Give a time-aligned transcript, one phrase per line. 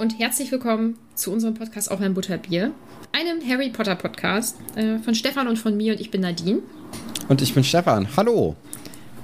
[0.00, 2.72] und herzlich willkommen zu unserem Podcast Auf ein Butterbier,
[3.12, 6.60] einem Harry Potter Podcast äh, von Stefan und von mir und ich bin Nadine.
[7.28, 8.08] Und ich bin Stefan.
[8.16, 8.56] Hallo.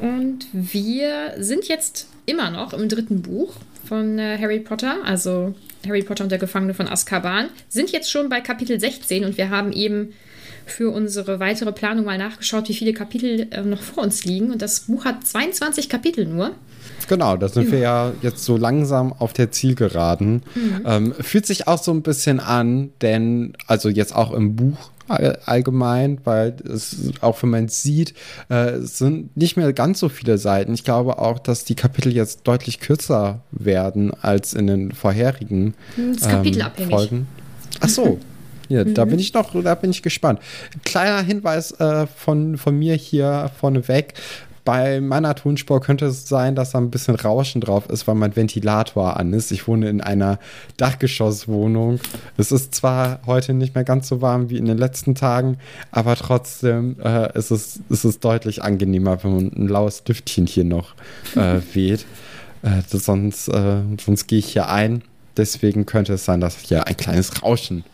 [0.03, 3.55] Und wir sind jetzt immer noch im dritten Buch
[3.89, 5.55] von äh, Harry Potter, also
[5.87, 9.49] Harry Potter und der Gefangene von Azkaban, sind jetzt schon bei Kapitel 16 und wir
[9.49, 10.13] haben eben
[10.67, 14.51] für unsere weitere Planung mal nachgeschaut, wie viele Kapitel äh, noch vor uns liegen.
[14.51, 16.53] Und das Buch hat 22 Kapitel nur.
[17.09, 20.43] Genau, da sind wir ja jetzt so langsam auf der Zielgeraden.
[20.55, 20.83] Mhm.
[20.85, 26.19] Ähm, fühlt sich auch so ein bisschen an, denn also jetzt auch im Buch allgemein,
[26.25, 28.15] weil es auch wenn man sieht,
[28.51, 30.75] äh, es sind nicht mehr ganz so viele Seiten.
[30.75, 36.91] Ich glaube auch, dass die Kapitel jetzt deutlich kürzer werden als in den vorherigen ähm,
[36.91, 37.29] Folgen.
[37.81, 38.19] Ach so.
[38.69, 38.95] Ja, mhm.
[38.95, 40.41] da bin ich noch, da bin ich gespannt.
[40.85, 44.15] Kleiner Hinweis äh, von, von mir hier vorneweg
[44.67, 48.37] bei meiner Tonspur könnte es sein, dass da ein bisschen Rauschen drauf ist, weil mein
[48.37, 49.53] Ventilator an ist.
[49.53, 50.39] Ich wohne in einer
[50.77, 52.01] Dachgeschosswohnung.
[52.37, 55.59] Es ist zwar heute nicht mehr ganz so warm wie in den letzten Tagen,
[55.93, 60.65] aber trotzdem äh, ist, es, ist es deutlich angenehmer, wenn man ein laues Lüftchen hier
[60.65, 60.95] noch
[61.37, 62.05] äh, weht.
[62.63, 65.03] Äh, sonst äh, sonst gehe ich hier ein.
[65.37, 67.85] Deswegen könnte es sein, dass hier ein kleines Rauschen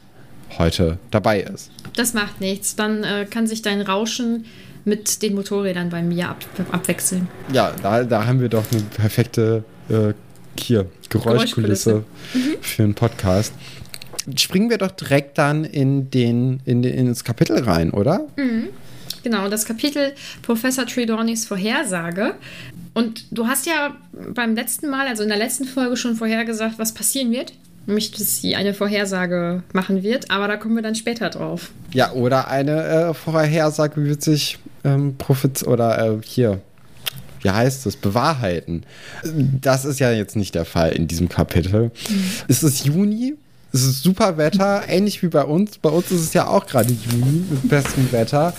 [0.59, 1.71] heute dabei ist.
[1.97, 2.77] Das macht nichts.
[2.77, 4.45] Dann äh, kann sich dein Rauschen
[4.85, 7.29] mit den Motorrädern bei mir ab, abwechseln.
[7.53, 10.13] Ja, da, da haben wir doch eine perfekte äh,
[10.59, 12.61] hier, Geräuschkulisse, Geräuschkulisse.
[12.61, 13.55] Für einen Podcast.
[14.37, 18.27] Springen wir doch direkt dann in den, in den, ins Kapitel rein, oder?
[18.37, 18.69] Mhm.
[19.23, 22.35] Genau, das Kapitel Professor Tridornis Vorhersage.
[22.95, 26.93] Und du hast ja beim letzten Mal, also in der letzten Folge schon vorhergesagt, was
[26.93, 27.53] passieren wird
[27.87, 31.71] nämlich dass sie eine Vorhersage machen wird, aber da kommen wir dann später drauf.
[31.93, 36.61] Ja, oder eine äh, Vorhersage wird sich ähm, Profit oder äh, hier,
[37.43, 38.85] wie heißt es, bewahrheiten.
[39.61, 41.85] Das ist ja jetzt nicht der Fall in diesem Kapitel.
[41.85, 41.91] Mhm.
[42.49, 43.35] Es ist Juni,
[43.73, 45.79] es ist super Wetter, ähnlich wie bei uns.
[45.79, 48.53] Bei uns ist es ja auch gerade Juni mit bestem Wetter.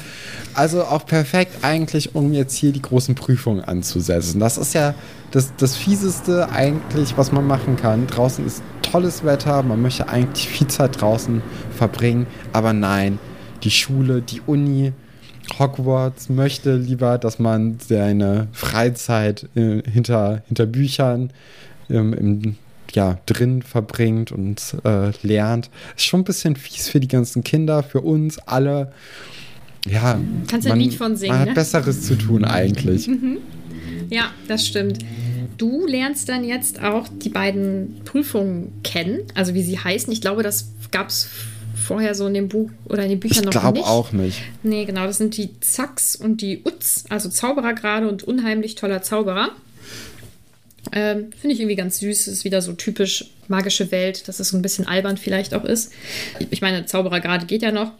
[0.55, 4.39] Also auch perfekt eigentlich, um jetzt hier die großen Prüfungen anzusetzen.
[4.39, 4.95] Das ist ja
[5.31, 8.07] das, das Fieseste eigentlich, was man machen kann.
[8.07, 11.41] Draußen ist tolles Wetter, man möchte eigentlich viel Zeit draußen
[11.75, 13.17] verbringen, aber nein,
[13.63, 14.93] die Schule, die Uni,
[15.57, 21.31] Hogwarts möchte lieber, dass man seine Freizeit äh, hinter, hinter Büchern
[21.89, 22.55] ähm, im,
[22.95, 25.69] ja, drin verbringt und äh, lernt.
[25.95, 28.91] Ist schon ein bisschen fies für die ganzen Kinder, für uns alle.
[29.85, 31.33] Ja, Kannst du ein Lied von singen?
[31.33, 31.53] Man hat ne?
[31.55, 33.07] Besseres zu tun eigentlich.
[33.07, 33.39] Mhm.
[34.09, 34.99] Ja, das stimmt.
[35.57, 40.11] Du lernst dann jetzt auch die beiden Prüfungen kennen, also wie sie heißen.
[40.11, 41.29] Ich glaube, das gab es
[41.83, 43.77] vorher so in dem Buch oder in den Büchern ich noch nicht.
[43.77, 44.41] Ich glaube auch nicht.
[44.63, 49.49] Nee, genau, das sind die Zacks und die Utz, also Zauberergrade und unheimlich toller Zauberer.
[50.91, 52.27] Ähm, Finde ich irgendwie ganz süß.
[52.27, 55.93] Ist wieder so typisch magische Welt, dass es so ein bisschen albern vielleicht auch ist.
[56.49, 57.91] Ich meine, Zauberergrade geht ja noch.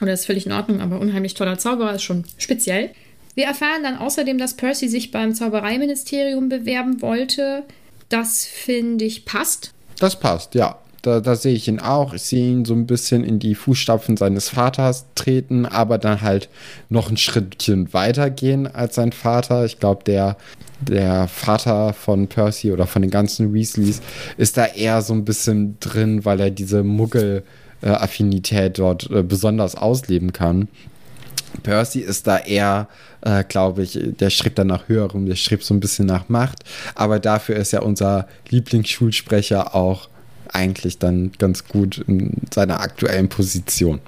[0.00, 2.90] Oder ist völlig in Ordnung, aber unheimlich toller Zauberer ist schon speziell.
[3.34, 7.64] Wir erfahren dann außerdem, dass Percy sich beim Zaubereiministerium bewerben wollte.
[8.08, 9.72] Das finde ich passt.
[9.98, 10.78] Das passt, ja.
[11.02, 12.12] Da, da, sehe ich ihn auch.
[12.12, 16.48] Ich sehe ihn so ein bisschen in die Fußstapfen seines Vaters treten, aber dann halt
[16.90, 19.64] noch ein Schrittchen weiter gehen als sein Vater.
[19.64, 20.36] Ich glaube, der,
[20.80, 24.02] der Vater von Percy oder von den ganzen Weasleys
[24.36, 30.34] ist da eher so ein bisschen drin, weil er diese Muggel-Affinität dort äh, besonders ausleben
[30.34, 30.68] kann.
[31.62, 32.88] Percy ist da eher,
[33.22, 36.64] äh, glaube ich, der strebt dann nach höherem, der strebt so ein bisschen nach Macht.
[36.94, 40.09] Aber dafür ist ja unser Lieblingsschulsprecher auch
[40.52, 44.00] eigentlich dann ganz gut in seiner aktuellen Position.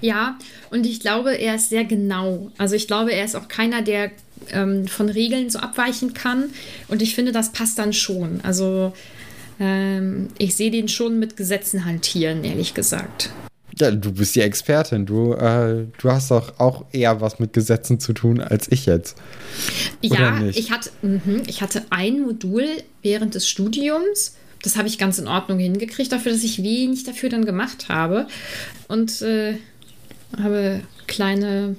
[0.00, 0.38] Ja,
[0.70, 2.50] und ich glaube, er ist sehr genau.
[2.58, 4.10] Also ich glaube, er ist auch keiner, der
[4.50, 6.50] ähm, von Regeln so abweichen kann.
[6.88, 8.40] Und ich finde, das passt dann schon.
[8.42, 8.92] Also
[9.60, 13.30] ähm, ich sehe den schon mit Gesetzen hantieren, ehrlich gesagt.
[13.78, 15.06] Ja, du bist die Expertin.
[15.06, 19.16] Du, äh, du hast doch auch eher was mit Gesetzen zu tun als ich jetzt.
[20.02, 22.66] ja, ich hatte, mh, ich hatte ein Modul
[23.02, 24.36] während des Studiums.
[24.62, 28.28] Das habe ich ganz in Ordnung hingekriegt, dafür, dass ich wenig dafür dann gemacht habe.
[28.88, 29.56] Und äh,
[30.36, 31.76] habe kleine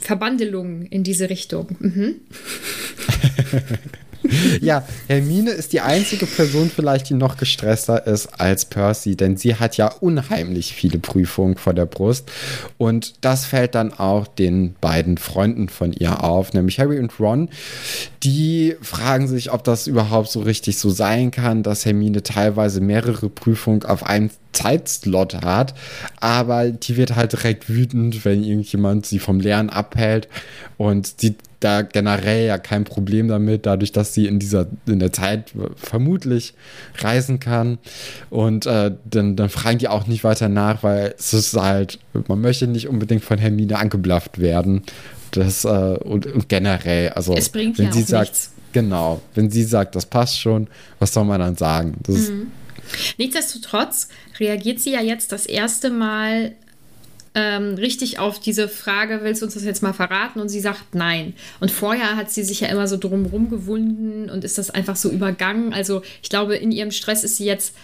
[0.00, 1.76] Verbandelungen in diese Richtung.
[1.80, 2.14] Mhm.
[4.60, 9.56] ja, Hermine ist die einzige Person vielleicht, die noch gestresster ist als Percy, denn sie
[9.56, 12.30] hat ja unheimlich viele Prüfungen vor der Brust.
[12.78, 17.48] Und das fällt dann auch den beiden Freunden von ihr auf, nämlich Harry und Ron.
[18.22, 23.28] Die fragen sich, ob das überhaupt so richtig so sein kann, dass Hermine teilweise mehrere
[23.28, 25.74] Prüfungen auf einem Zeitslot hat,
[26.20, 30.28] aber die wird halt direkt wütend, wenn irgendjemand sie vom Lernen abhält
[30.76, 35.12] und sie da generell ja kein Problem damit, dadurch, dass sie in dieser in der
[35.12, 36.54] Zeit vermutlich
[36.98, 37.78] reisen kann
[38.30, 42.40] und äh, dann, dann fragen die auch nicht weiter nach, weil es ist halt, man
[42.40, 44.82] möchte nicht unbedingt von Hermine angeblafft werden.
[45.30, 48.50] Das äh, und, und, generell, also es bringt wenn ja sie sagt, nichts.
[48.72, 50.66] genau, wenn sie sagt, das passt schon,
[50.98, 51.94] was soll man dann sagen?
[52.02, 52.48] Das Mhm.
[53.16, 54.08] Nichtsdestotrotz
[54.42, 56.52] reagiert sie ja jetzt das erste Mal
[57.34, 60.40] ähm, richtig auf diese Frage, willst du uns das jetzt mal verraten?
[60.40, 61.34] Und sie sagt nein.
[61.60, 65.10] Und vorher hat sie sich ja immer so drumherum gewunden und ist das einfach so
[65.10, 65.72] übergangen.
[65.72, 67.74] Also ich glaube, in ihrem Stress ist sie jetzt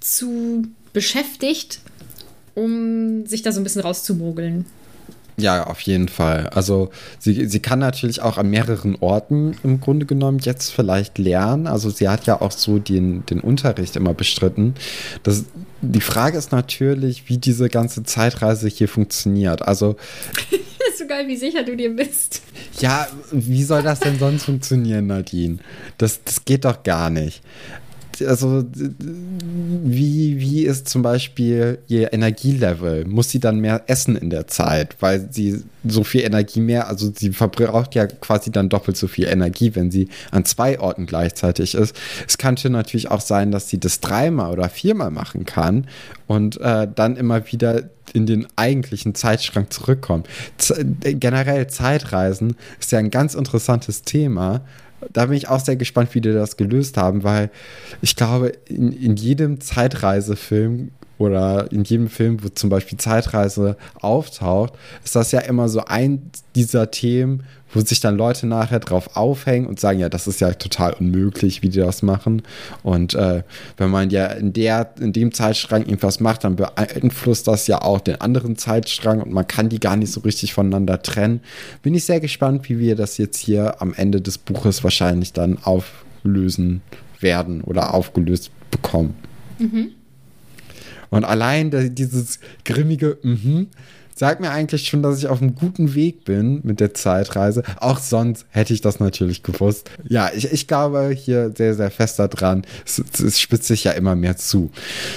[0.00, 1.80] zu beschäftigt,
[2.54, 4.64] um sich da so ein bisschen rauszumogeln.
[5.36, 6.48] Ja, auf jeden Fall.
[6.48, 11.66] Also sie, sie kann natürlich auch an mehreren Orten im Grunde genommen jetzt vielleicht lernen.
[11.66, 14.74] Also sie hat ja auch so den, den Unterricht immer bestritten.
[15.22, 15.44] Das,
[15.80, 19.62] die Frage ist natürlich, wie diese ganze Zeitreise hier funktioniert.
[19.62, 19.96] Also
[20.92, 22.42] ist so geil, wie sicher du dir bist.
[22.80, 25.58] ja, wie soll das denn sonst funktionieren, Nadine?
[25.98, 27.42] Das, das geht doch gar nicht.
[28.26, 33.04] Also, wie, wie ist zum Beispiel ihr Energielevel?
[33.04, 37.12] Muss sie dann mehr essen in der Zeit, weil sie so viel Energie mehr, also
[37.14, 41.74] sie verbraucht ja quasi dann doppelt so viel Energie, wenn sie an zwei Orten gleichzeitig
[41.74, 41.96] ist.
[42.26, 45.86] Es könnte natürlich auch sein, dass sie das dreimal oder viermal machen kann
[46.26, 50.28] und äh, dann immer wieder in den eigentlichen Zeitschrank zurückkommt.
[50.58, 54.62] Z generell Zeitreisen ist ja ein ganz interessantes Thema
[55.12, 57.50] da bin ich auch sehr gespannt, wie die das gelöst haben, weil
[58.00, 64.74] ich glaube, in, in jedem Zeitreisefilm oder in jedem Film, wo zum Beispiel Zeitreise auftaucht,
[65.04, 69.66] ist das ja immer so ein dieser Themen, wo sich dann Leute nachher drauf aufhängen
[69.66, 72.42] und sagen, ja, das ist ja total unmöglich, wie die das machen.
[72.82, 73.42] Und äh,
[73.76, 78.00] wenn man ja in der, in dem Zeitstrang irgendwas macht, dann beeinflusst das ja auch
[78.00, 81.40] den anderen Zeitstrang und man kann die gar nicht so richtig voneinander trennen.
[81.82, 85.58] Bin ich sehr gespannt, wie wir das jetzt hier am Ende des Buches wahrscheinlich dann
[85.62, 86.82] auflösen
[87.20, 89.14] werden oder aufgelöst bekommen.
[89.58, 89.92] Mhm.
[91.12, 93.68] Und allein dieses grimmige mhm
[94.14, 97.62] sagt mir eigentlich schon, dass ich auf einem guten Weg bin mit der Zeitreise.
[97.78, 99.90] Auch sonst hätte ich das natürlich gewusst.
[100.08, 102.62] Ja, ich, ich glaube hier sehr, sehr fest daran.
[102.84, 104.70] Es, es spitzt sich ja immer mehr zu.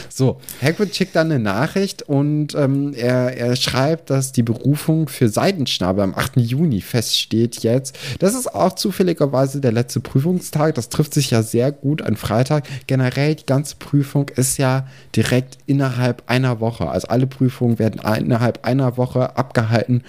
[0.10, 5.30] So, Hagrid schickt dann eine Nachricht und ähm, er, er schreibt, dass die Berufung für
[5.30, 6.38] Seidenschnabel am 8.
[6.38, 7.98] Juni feststeht jetzt.
[8.20, 10.76] Das ist auch zufälligerweise der letzte Prüfungstag.
[10.76, 12.66] Das trifft sich ja sehr gut an Freitag.
[12.88, 16.90] Generell die ganze Prüfung ist ja direkt innerhalb einer Woche.
[16.90, 20.04] Also alle Prüfungen werden innerhalb einer Woche abgehalten.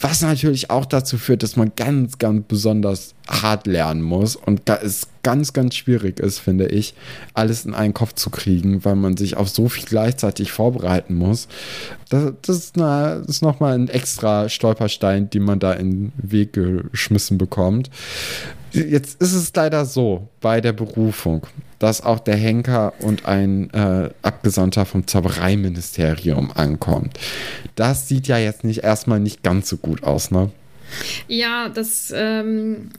[0.00, 4.76] Was natürlich auch dazu führt, dass man ganz, ganz besonders hart lernen muss und da
[4.76, 6.94] es ganz, ganz schwierig ist, finde ich,
[7.34, 11.48] alles in einen Kopf zu kriegen, weil man sich auf so viel gleichzeitig vorbereiten muss.
[12.10, 16.52] Das, das ist, das ist nochmal ein extra Stolperstein, den man da in den Weg
[16.52, 17.90] geschmissen bekommt.
[18.72, 21.46] Jetzt ist es leider so bei der Berufung,
[21.78, 27.18] dass auch der Henker und ein äh, Abgesandter vom Zaubereiministerium ankommt.
[27.76, 30.50] Das sieht ja jetzt nicht erstmal nicht ganz so gut aus, ne?
[31.28, 32.90] Ja, das, ähm,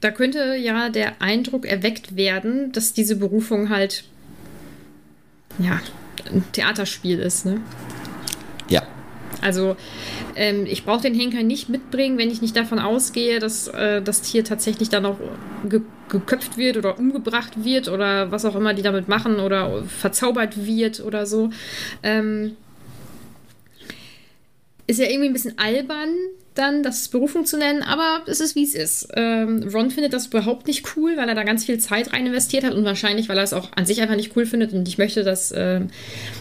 [0.00, 4.04] da könnte ja der Eindruck erweckt werden, dass diese Berufung halt,
[5.58, 5.80] ja,
[6.32, 7.60] ein Theaterspiel ist, ne?
[9.42, 9.76] Also,
[10.34, 14.22] ähm, ich brauche den Henker nicht mitbringen, wenn ich nicht davon ausgehe, dass äh, das
[14.22, 15.18] Tier tatsächlich dann auch
[15.68, 20.64] ge geköpft wird oder umgebracht wird oder was auch immer die damit machen oder verzaubert
[20.64, 21.50] wird oder so.
[22.04, 22.56] Ähm,
[24.86, 26.10] ist ja irgendwie ein bisschen albern,
[26.54, 29.08] dann das Berufung zu nennen, aber es ist wie es ist.
[29.14, 32.64] Ähm, Ron findet das überhaupt nicht cool, weil er da ganz viel Zeit rein investiert
[32.64, 34.98] hat und wahrscheinlich, weil er es auch an sich einfach nicht cool findet und nicht
[34.98, 35.80] möchte, dass, äh,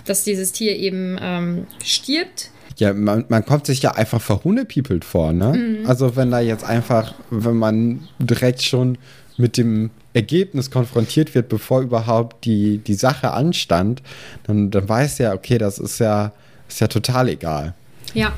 [0.05, 2.51] dass dieses Tier eben ähm, stirbt.
[2.77, 5.53] Ja, man, man kommt sich ja einfach verhunepiepelt vor, ne?
[5.53, 5.89] Mhm.
[5.89, 8.97] Also wenn da jetzt einfach, wenn man direkt schon
[9.37, 14.01] mit dem Ergebnis konfrontiert wird, bevor überhaupt die, die Sache anstand,
[14.43, 16.31] dann, dann weiß ja, okay, das ist ja,
[16.67, 17.73] ist ja total egal.
[18.13, 18.33] Ja,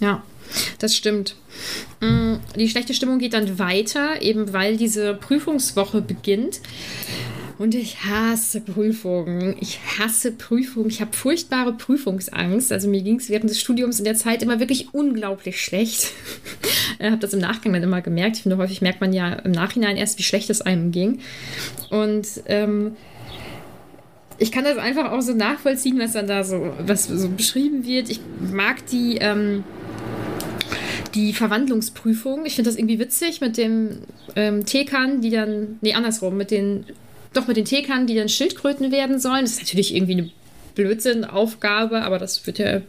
[0.00, 0.22] ja,
[0.78, 1.36] das stimmt.
[2.00, 6.60] Mm, die schlechte Stimmung geht dann weiter, eben weil diese Prüfungswoche beginnt.
[7.62, 9.54] Und ich hasse Prüfungen.
[9.60, 10.88] Ich hasse Prüfungen.
[10.90, 12.72] Ich habe furchtbare Prüfungsangst.
[12.72, 16.10] Also mir ging es während des Studiums in der Zeit immer wirklich unglaublich schlecht.
[16.98, 18.38] ich habe das im Nachgang dann immer gemerkt.
[18.38, 21.20] Ich finde, häufig merkt man ja im Nachhinein erst, wie schlecht es einem ging.
[21.88, 22.96] Und ähm,
[24.38, 28.10] ich kann das einfach auch so nachvollziehen, was dann da so, was so beschrieben wird.
[28.10, 28.18] Ich
[28.52, 29.62] mag die, ähm,
[31.14, 32.44] die Verwandlungsprüfung.
[32.44, 33.98] Ich finde das irgendwie witzig mit dem
[34.34, 36.86] ähm, Teekern, die dann, nee, andersrum, mit den,
[37.32, 39.42] doch mit den Teekannen, die dann Schildkröten werden sollen.
[39.42, 40.30] Das ist natürlich irgendwie eine
[40.74, 42.80] Blödsinn-Aufgabe, aber das wird ja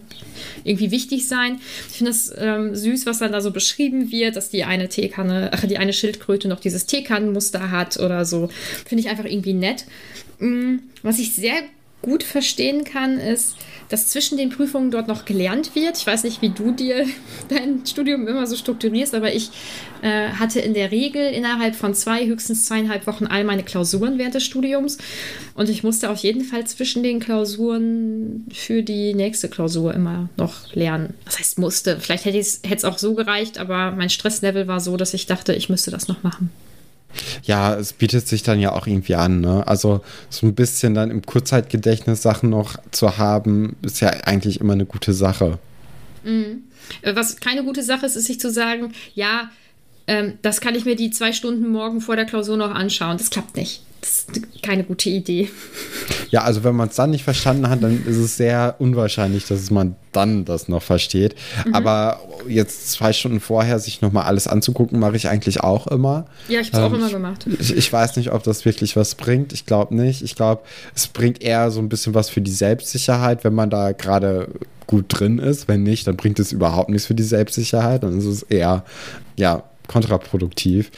[0.64, 1.60] irgendwie wichtig sein.
[1.90, 5.52] Ich finde es ähm, süß, was dann da so beschrieben wird, dass die eine Teekanne,
[5.54, 8.50] ach, die eine Schildkröte noch dieses Teekannenmuster hat oder so.
[8.86, 9.86] Finde ich einfach irgendwie nett.
[10.40, 11.56] Mm, was ich sehr
[12.04, 13.56] gut verstehen kann, ist,
[13.90, 15.98] dass zwischen den Prüfungen dort noch gelernt wird.
[15.98, 17.08] Ich weiß nicht, wie du dir
[17.50, 19.50] dein Studium immer so strukturierst, aber ich
[20.02, 24.36] äh, hatte in der Regel innerhalb von zwei, höchstens zweieinhalb Wochen all meine Klausuren während
[24.36, 24.98] des Studiums.
[25.56, 30.74] Und ich musste auf jeden Fall zwischen den Klausuren für die nächste Klausur immer noch
[30.74, 31.14] lernen.
[31.26, 32.00] Das heißt, musste.
[32.00, 35.70] Vielleicht hätte es auch so gereicht, aber mein Stresslevel war so, dass ich dachte, ich
[35.70, 36.52] müsste das noch machen.
[37.44, 39.42] Ja, es bietet sich dann ja auch irgendwie an.
[39.42, 39.68] Ne?
[39.68, 44.74] Also so ein bisschen dann im Kurzzeitgedächtnis Sachen noch zu haben, ist ja eigentlich immer
[44.74, 45.60] eine gute Sache.
[46.24, 46.64] Mhm.
[47.14, 49.50] Was keine gute Sache ist, ist sich zu sagen, ja,
[50.08, 53.18] ähm, das kann ich mir die zwei Stunden morgen vor der Klausur noch anschauen.
[53.18, 53.82] Das klappt nicht.
[54.04, 55.50] Das ist keine gute Idee.
[56.30, 59.72] Ja, also wenn man es dann nicht verstanden hat, dann ist es sehr unwahrscheinlich, dass
[59.72, 61.36] man dann das noch versteht.
[61.66, 61.74] Mhm.
[61.74, 66.26] Aber jetzt zwei Stunden vorher sich nochmal alles anzugucken, mache ich eigentlich auch immer.
[66.50, 67.46] Ja, ich habe es ähm, auch immer gemacht.
[67.60, 69.54] Ich, ich, weiß nicht, ob das wirklich was bringt.
[69.54, 70.22] Ich glaube nicht.
[70.22, 73.94] Ich glaube, es bringt eher so ein bisschen was für die Selbstsicherheit, wenn man da
[73.94, 74.50] gerade
[74.86, 75.70] gut drin ist.
[75.70, 78.04] Wenn nicht, dann bringt es überhaupt nichts für die Selbstsicherheit.
[78.04, 78.84] Dann ist es eher,
[79.38, 80.92] ja, kontraproduktiv.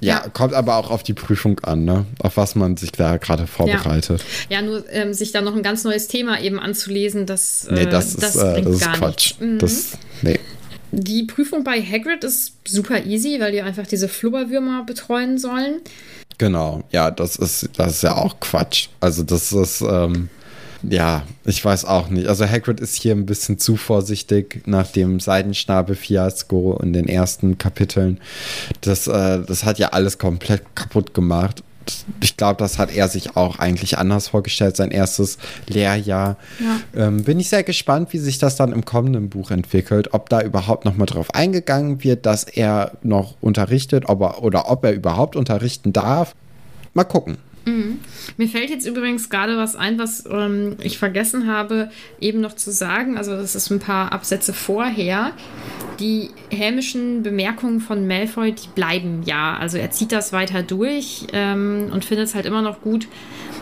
[0.00, 2.04] Ja, ja, kommt aber auch auf die Prüfung an, ne?
[2.18, 4.22] auf was man sich da gerade vorbereitet.
[4.50, 7.74] Ja, ja nur ähm, sich da noch ein ganz neues Thema eben anzulesen, das, äh,
[7.74, 9.34] nee, das, das, ist, äh, das ist Quatsch.
[9.40, 9.58] Mhm.
[9.58, 9.92] Das,
[10.22, 10.38] nee.
[10.92, 15.80] Die Prüfung bei Hagrid ist super easy, weil die einfach diese Flubberwürmer betreuen sollen.
[16.38, 18.88] Genau, ja, das ist, das ist ja auch Quatsch.
[19.00, 20.28] Also das ist, ähm,
[20.90, 22.28] ja, ich weiß auch nicht.
[22.28, 28.20] Also Hagrid ist hier ein bisschen zu vorsichtig nach dem Seidenschnabel-Fiasko in den ersten Kapiteln.
[28.80, 31.62] Das, äh, das hat ja alles komplett kaputt gemacht.
[32.22, 35.36] Ich glaube, das hat er sich auch eigentlich anders vorgestellt, sein erstes
[35.66, 36.38] Lehrjahr.
[36.58, 37.06] Ja.
[37.06, 40.40] Ähm, bin ich sehr gespannt, wie sich das dann im kommenden Buch entwickelt, ob da
[40.40, 44.92] überhaupt noch mal drauf eingegangen wird, dass er noch unterrichtet ob er, oder ob er
[44.92, 46.34] überhaupt unterrichten darf.
[46.94, 47.36] Mal gucken.
[47.66, 48.00] Mhm.
[48.36, 51.90] Mir fällt jetzt übrigens gerade was ein, was ähm, ich vergessen habe,
[52.20, 53.16] eben noch zu sagen.
[53.16, 55.32] Also, das ist ein paar Absätze vorher.
[56.00, 59.56] Die hämischen Bemerkungen von Malfoy, die bleiben ja.
[59.56, 63.08] Also, er zieht das weiter durch ähm, und findet es halt immer noch gut,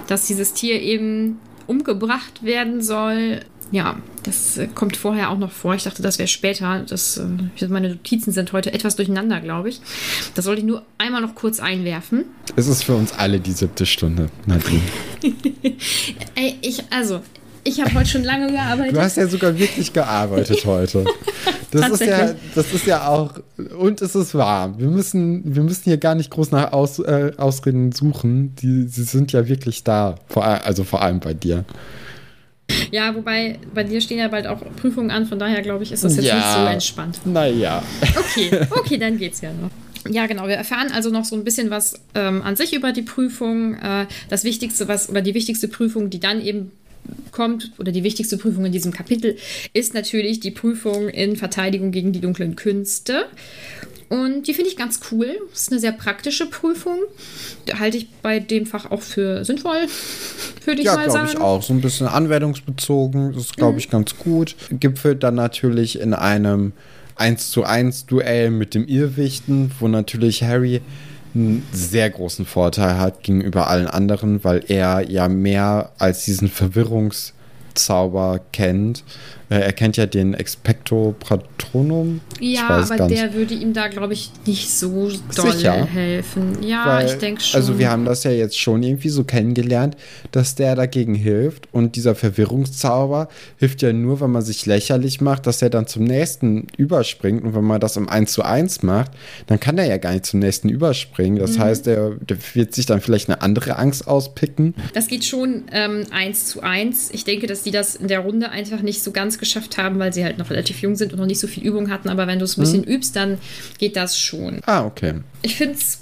[0.08, 3.40] dass dieses Tier eben umgebracht werden soll
[3.72, 5.74] ja, das äh, kommt vorher auch noch vor.
[5.74, 6.84] Ich dachte, das wäre später.
[6.86, 9.80] Das, äh, meine Notizen sind heute etwas durcheinander, glaube ich.
[10.34, 12.26] Das sollte ich nur einmal noch kurz einwerfen.
[12.54, 14.82] Es ist für uns alle die siebte Stunde, Nadine.
[16.34, 17.22] Ey, ich, also,
[17.64, 18.94] ich habe heute schon lange gearbeitet.
[18.94, 21.06] Du hast ja sogar wirklich gearbeitet heute.
[21.70, 23.32] Das ist ja, das ist ja auch,
[23.78, 24.78] und es ist warm.
[24.78, 28.54] Wir müssen, wir müssen hier gar nicht groß nach Aus, äh, Ausreden suchen.
[28.56, 30.16] Die, sie sind ja wirklich da.
[30.28, 31.64] Vor, also vor allem bei dir.
[32.92, 36.04] Ja, wobei bei dir stehen ja bald auch Prüfungen an, von daher glaube ich, ist
[36.04, 37.20] das jetzt ja, nicht so entspannt.
[37.24, 37.82] Naja.
[38.16, 39.70] Okay, okay, dann geht's ja noch.
[40.10, 40.46] Ja, genau.
[40.46, 43.74] Wir erfahren also noch so ein bisschen was ähm, an sich über die Prüfung.
[43.74, 46.70] Äh, das Wichtigste, was oder die wichtigste Prüfung, die dann eben
[47.30, 49.36] kommt, oder die wichtigste Prüfung in diesem Kapitel,
[49.72, 53.26] ist natürlich die Prüfung in Verteidigung gegen die dunklen Künste.
[54.12, 55.38] Und die finde ich ganz cool.
[55.50, 56.98] Das ist eine sehr praktische Prüfung.
[57.78, 59.86] Halte ich bei dem Fach auch für sinnvoll,
[60.66, 61.28] würde ich ja, mal sagen.
[61.28, 61.62] Ja, glaube ich auch.
[61.62, 63.32] So ein bisschen anwendungsbezogen.
[63.32, 63.78] Das ist, glaube mhm.
[63.78, 64.54] ich, ganz gut.
[64.68, 66.74] Gipfelt dann natürlich in einem
[67.16, 70.82] 1 zu 1 Duell mit dem Irrwichten, wo natürlich Harry
[71.34, 78.42] einen sehr großen Vorteil hat gegenüber allen anderen, weil er ja mehr als diesen Verwirrungszauber
[78.52, 79.04] kennt
[79.60, 82.20] er kennt ja den Expecto Patronum.
[82.40, 85.84] Ja, aber der würde ihm da, glaube ich, nicht so doll Sicher.
[85.84, 86.62] helfen.
[86.62, 87.60] Ja, Weil, ich denke schon.
[87.60, 89.96] Also wir haben das ja jetzt schon irgendwie so kennengelernt,
[90.30, 91.68] dass der dagegen hilft.
[91.72, 93.28] Und dieser Verwirrungszauber
[93.58, 97.42] hilft ja nur, wenn man sich lächerlich macht, dass er dann zum nächsten überspringt.
[97.44, 99.12] Und wenn man das im 1 zu 1 macht,
[99.46, 101.38] dann kann er ja gar nicht zum nächsten überspringen.
[101.38, 101.62] Das mhm.
[101.62, 102.16] heißt, der,
[102.54, 104.74] wird sich dann vielleicht eine andere Angst auspicken.
[104.94, 107.10] Das geht schon ähm, 1 zu 1.
[107.12, 110.12] Ich denke, dass die das in der Runde einfach nicht so ganz geschafft haben, weil
[110.12, 112.08] sie halt noch relativ jung sind und noch nicht so viel Übung hatten.
[112.08, 112.94] Aber wenn du es ein bisschen mhm.
[112.94, 113.38] übst, dann
[113.78, 114.60] geht das schon.
[114.64, 115.14] Ah, okay.
[115.42, 115.98] Ich finde es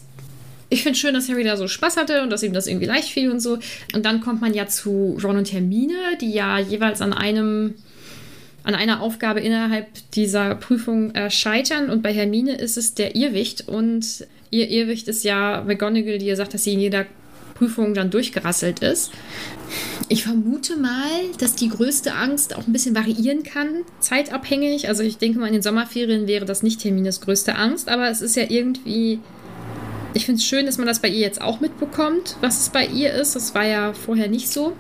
[0.73, 3.09] ich finde schön, dass Harry da so Spaß hatte und dass ihm das irgendwie leicht
[3.09, 3.59] fiel und so.
[3.92, 7.75] Und dann kommt man ja zu Ron und Hermine, die ja jeweils an einem
[8.62, 11.90] an einer Aufgabe innerhalb dieser Prüfung äh, scheitern.
[11.90, 13.66] Und bei Hermine ist es der Irrwicht.
[13.66, 17.06] Und ihr Irrwicht ist ja McGonagall, die ja sagt, dass sie in jeder
[17.61, 19.12] Prüfung dann durchgerasselt ist.
[20.09, 24.88] Ich vermute mal, dass die größte Angst auch ein bisschen variieren kann, zeitabhängig.
[24.88, 28.23] Also ich denke mal, in den Sommerferien wäre das nicht Hermines größte Angst, aber es
[28.23, 29.21] ist ja irgendwie.
[30.14, 32.87] Ich finde es schön, dass man das bei ihr jetzt auch mitbekommt, was es bei
[32.87, 33.37] ihr ist.
[33.37, 34.73] Das war ja vorher nicht so.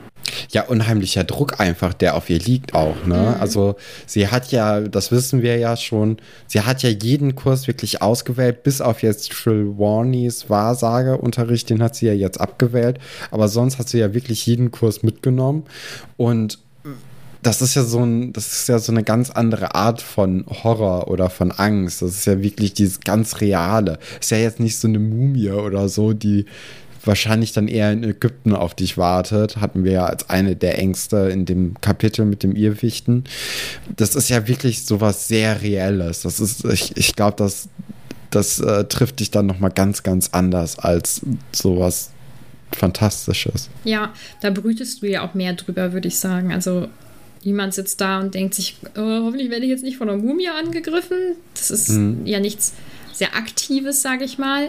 [0.50, 3.04] Ja, unheimlicher Druck einfach, der auf ihr liegt auch.
[3.06, 3.34] Ne?
[3.36, 3.40] Mhm.
[3.40, 8.02] Also sie hat ja, das wissen wir ja schon, sie hat ja jeden Kurs wirklich
[8.02, 12.98] ausgewählt, bis auf jetzt Trelawney's Wahrsageunterricht, den hat sie ja jetzt abgewählt.
[13.30, 15.64] Aber sonst hat sie ja wirklich jeden Kurs mitgenommen.
[16.16, 16.58] Und
[17.42, 21.08] das ist ja so ein, das ist ja so eine ganz andere Art von Horror
[21.08, 22.02] oder von Angst.
[22.02, 23.98] Das ist ja wirklich dieses ganz Reale.
[24.20, 26.46] Ist ja jetzt nicht so eine Mumie oder so, die
[27.04, 31.28] wahrscheinlich dann eher in Ägypten auf dich wartet, hatten wir ja als eine der Ängste
[31.30, 33.24] in dem Kapitel mit dem Irrwichten.
[33.96, 36.22] Das ist ja wirklich sowas sehr Reelles.
[36.22, 37.68] Das ist, ich, ich glaube, das,
[38.30, 42.10] das äh, trifft dich dann nochmal ganz, ganz anders als sowas
[42.72, 43.68] Fantastisches.
[43.82, 46.52] Ja, da brütest du ja auch mehr drüber, würde ich sagen.
[46.52, 46.86] Also
[47.44, 50.48] Niemand sitzt da und denkt sich, oh, hoffentlich werde ich jetzt nicht von einer Mumie
[50.48, 51.36] angegriffen.
[51.54, 52.26] Das ist mhm.
[52.26, 52.74] ja nichts
[53.12, 54.68] sehr Aktives, sage ich mal.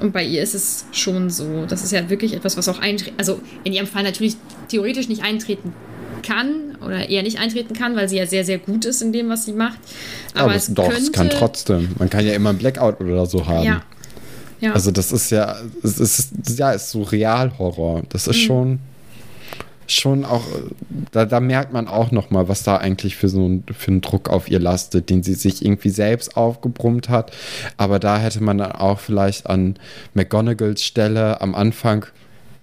[0.00, 1.66] Und bei ihr ist es schon so.
[1.66, 4.36] Das ist ja wirklich etwas, was auch eintreten, also in ihrem Fall natürlich
[4.68, 5.72] theoretisch nicht eintreten
[6.22, 9.28] kann oder eher nicht eintreten kann, weil sie ja sehr, sehr gut ist in dem,
[9.28, 9.78] was sie macht.
[10.34, 11.90] Aber, Aber es doch, könnte, es kann trotzdem.
[11.98, 13.64] Man kann ja immer ein Blackout oder so haben.
[13.64, 13.82] Ja.
[14.60, 14.72] ja.
[14.72, 18.02] Also das ist ja, es ist, ja, ist so Realhorror.
[18.10, 18.40] Das ist mhm.
[18.40, 18.78] schon
[19.92, 20.44] schon auch,
[21.12, 24.00] da, da merkt man auch noch mal, was da eigentlich für so ein, für einen
[24.00, 27.32] Druck auf ihr lastet, den sie sich irgendwie selbst aufgebrummt hat.
[27.76, 29.76] Aber da hätte man dann auch vielleicht an
[30.14, 32.06] McGonagalls Stelle am Anfang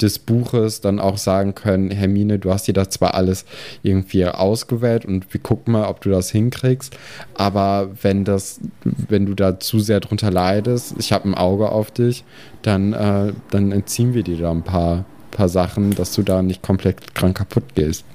[0.02, 3.46] des Buches dann auch sagen können, Hermine, du hast dir das zwar alles
[3.84, 6.96] irgendwie ausgewählt und wir gucken mal, ob du das hinkriegst,
[7.34, 11.92] aber wenn das, wenn du da zu sehr drunter leidest, ich habe ein Auge auf
[11.92, 12.24] dich,
[12.62, 16.62] dann, äh, dann entziehen wir dir da ein paar paar Sachen, dass du da nicht
[16.62, 18.06] komplett krank kaputt gehst.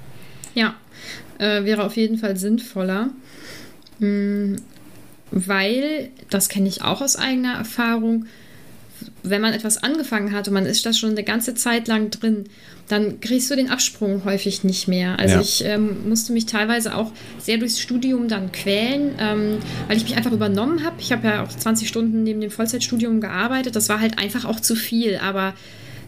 [0.55, 0.75] Ja,
[1.37, 3.09] äh, wäre auf jeden Fall sinnvoller.
[3.99, 4.57] Mhm,
[5.31, 8.25] weil, das kenne ich auch aus eigener Erfahrung,
[9.23, 12.45] wenn man etwas angefangen hat und man ist da schon eine ganze Zeit lang drin,
[12.87, 15.17] dann kriegst du den Absprung häufig nicht mehr.
[15.19, 15.41] Also ja.
[15.41, 20.15] ich ähm, musste mich teilweise auch sehr durchs Studium dann quälen, ähm, weil ich mich
[20.17, 20.95] einfach übernommen habe.
[20.99, 23.75] Ich habe ja auch 20 Stunden neben dem Vollzeitstudium gearbeitet.
[23.75, 25.17] Das war halt einfach auch zu viel.
[25.17, 25.53] Aber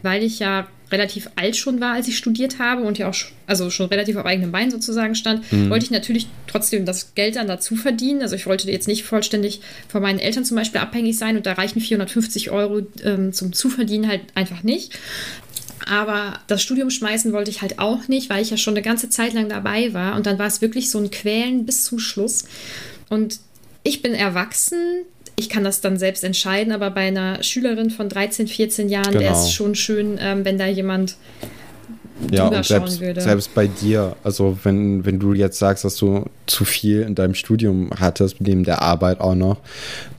[0.04, 3.16] weil ich ja relativ alt schon war, als ich studiert habe und ja auch
[3.48, 5.70] also schon relativ auf eigenem Bein sozusagen stand, mhm.
[5.70, 8.22] wollte ich natürlich trotzdem das Geld dann dazu verdienen.
[8.22, 11.54] Also ich wollte jetzt nicht vollständig von meinen Eltern zum Beispiel abhängig sein und da
[11.54, 14.98] reichen 450 Euro ähm, zum Zuverdienen halt einfach nicht.
[15.88, 19.10] Aber das Studium schmeißen wollte ich halt auch nicht, weil ich ja schon eine ganze
[19.10, 20.16] Zeit lang dabei war.
[20.16, 22.46] Und dann war es wirklich so ein Quälen bis zum Schluss.
[23.10, 23.40] Und
[23.84, 25.04] ich bin erwachsen,
[25.36, 29.20] ich kann das dann selbst entscheiden, aber bei einer Schülerin von 13, 14 Jahren genau.
[29.20, 31.18] wäre es schon schön, ähm, wenn da jemand
[32.32, 33.20] ja, und selbst, würde.
[33.20, 37.34] selbst bei dir, also wenn, wenn du jetzt sagst, dass du zu viel in deinem
[37.34, 39.58] Studium hattest, neben der Arbeit auch noch,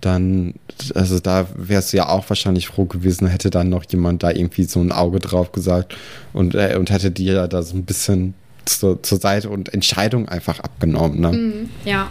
[0.02, 0.54] dann,
[0.94, 4.64] also da wärst du ja auch wahrscheinlich froh gewesen, hätte dann noch jemand da irgendwie
[4.64, 5.96] so ein Auge drauf gesagt
[6.34, 8.34] und, äh, und hätte dir da so ein bisschen
[8.66, 11.20] zur, zur Seite und Entscheidung einfach abgenommen.
[11.20, 11.32] Ne?
[11.32, 12.08] Mm, ja.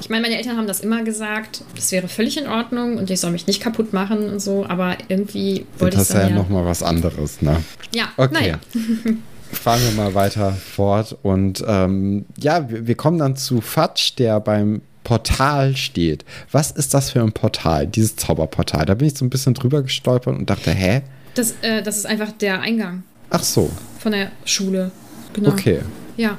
[0.00, 3.20] Ich meine, meine Eltern haben das immer gesagt, das wäre völlig in Ordnung und ich
[3.20, 6.66] soll mich nicht kaputt machen und so, aber irgendwie wollte ich das ja, ja nochmal
[6.66, 7.62] was anderes, ne?
[7.94, 8.34] Ja, okay.
[8.34, 8.58] Naja.
[9.52, 14.40] Fahren wir mal weiter fort und ähm, ja, wir, wir kommen dann zu Fatsch, der
[14.40, 16.24] beim Portal steht.
[16.50, 18.86] Was ist das für ein Portal, dieses Zauberportal?
[18.86, 21.02] Da bin ich so ein bisschen drüber gestolpert und dachte, hä?
[21.34, 23.02] Das, äh, das ist einfach der Eingang.
[23.30, 23.70] Ach so.
[23.98, 24.90] Von der Schule.
[25.32, 25.50] Genau.
[25.50, 25.80] Okay.
[26.16, 26.38] Ja.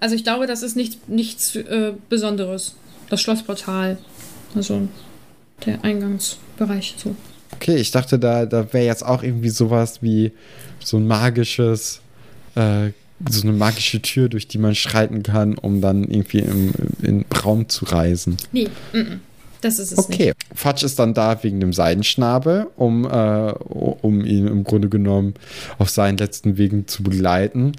[0.00, 2.76] Also ich glaube, das ist nicht, nichts äh, Besonderes.
[3.10, 3.98] Das Schlossportal.
[4.54, 4.88] Also
[5.66, 7.16] der Eingangsbereich so.
[7.54, 10.32] Okay, ich dachte, da, da wäre jetzt auch irgendwie sowas wie
[10.84, 12.00] so ein magisches,
[12.54, 12.90] äh,
[13.28, 17.68] so eine magische Tür, durch die man schreiten kann, um dann irgendwie im, im Raum
[17.68, 18.36] zu reisen.
[18.52, 19.18] Nee, mm -mm.
[19.60, 20.26] Das ist es okay.
[20.26, 20.36] nicht.
[20.54, 25.34] Fatsch ist dann da wegen dem Seidenschnabel, um, äh, um ihn im Grunde genommen
[25.78, 27.72] auf seinen letzten Wegen zu begleiten.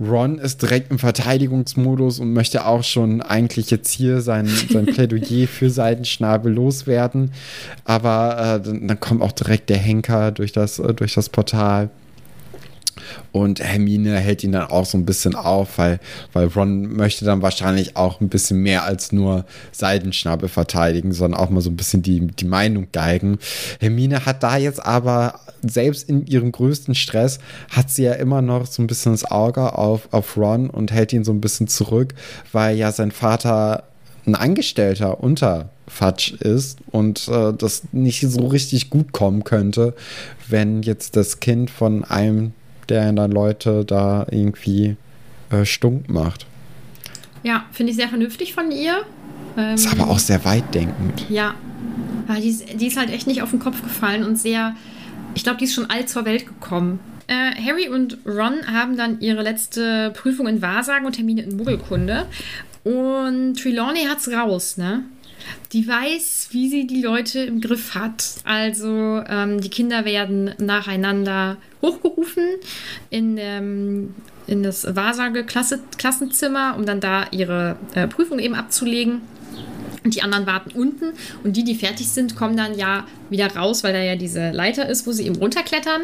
[0.00, 5.46] Ron ist direkt im Verteidigungsmodus und möchte auch schon eigentlich jetzt hier sein, sein Plädoyer
[5.46, 7.32] für Seidenschnabel loswerden.
[7.84, 11.90] Aber äh, dann, dann, kommt auch direkt der Henker durch das, äh, durch das Portal.
[13.32, 16.00] Und Hermine hält ihn dann auch so ein bisschen auf, weil,
[16.32, 21.50] weil Ron möchte dann wahrscheinlich auch ein bisschen mehr als nur Seidenschnabel verteidigen, sondern auch
[21.50, 23.38] mal so ein bisschen die, die Meinung geigen.
[23.80, 27.38] Hermine hat da jetzt aber, selbst in ihrem größten Stress,
[27.70, 31.12] hat sie ja immer noch so ein bisschen das Auge auf, auf Ron und hält
[31.12, 32.14] ihn so ein bisschen zurück,
[32.52, 33.84] weil ja sein Vater
[34.26, 39.94] ein Angestellter unter Fatsch ist und äh, das nicht so richtig gut kommen könnte,
[40.48, 42.52] wenn jetzt das Kind von einem
[42.88, 44.96] der dann Leute da irgendwie
[45.50, 46.46] äh, stunk macht.
[47.42, 49.04] Ja, finde ich sehr vernünftig von ihr.
[49.56, 51.24] Ähm, ist aber auch sehr weitdenkend.
[51.28, 51.54] Ja.
[52.28, 54.74] ja die, ist, die ist halt echt nicht auf den Kopf gefallen und sehr,
[55.34, 57.00] ich glaube, die ist schon alt zur Welt gekommen.
[57.26, 62.26] Äh, Harry und Ron haben dann ihre letzte Prüfung in Wahrsagen und Termine in Muggelkunde.
[62.84, 65.04] Und Trelawney hat's raus, ne?
[65.72, 68.36] Die weiß, wie sie die Leute im Griff hat.
[68.44, 72.44] Also ähm, die Kinder werden nacheinander hochgerufen
[73.10, 74.14] in, ähm,
[74.46, 79.20] in das Wahrsage-Klassenzimmer, um dann da ihre äh, Prüfung eben abzulegen.
[80.04, 81.12] Und die anderen warten unten.
[81.44, 84.88] Und die, die fertig sind, kommen dann ja wieder raus, weil da ja diese Leiter
[84.88, 86.02] ist, wo sie eben runterklettern.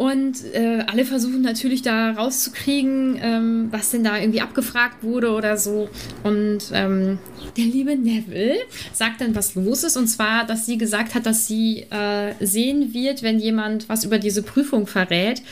[0.00, 5.58] Und äh, alle versuchen natürlich da rauszukriegen, ähm, was denn da irgendwie abgefragt wurde oder
[5.58, 5.90] so.
[6.22, 7.18] Und ähm,
[7.58, 8.54] der liebe Neville
[8.94, 9.98] sagt dann, was los ist.
[9.98, 14.18] Und zwar, dass sie gesagt hat, dass sie äh, sehen wird, wenn jemand was über
[14.18, 15.42] diese Prüfung verrät.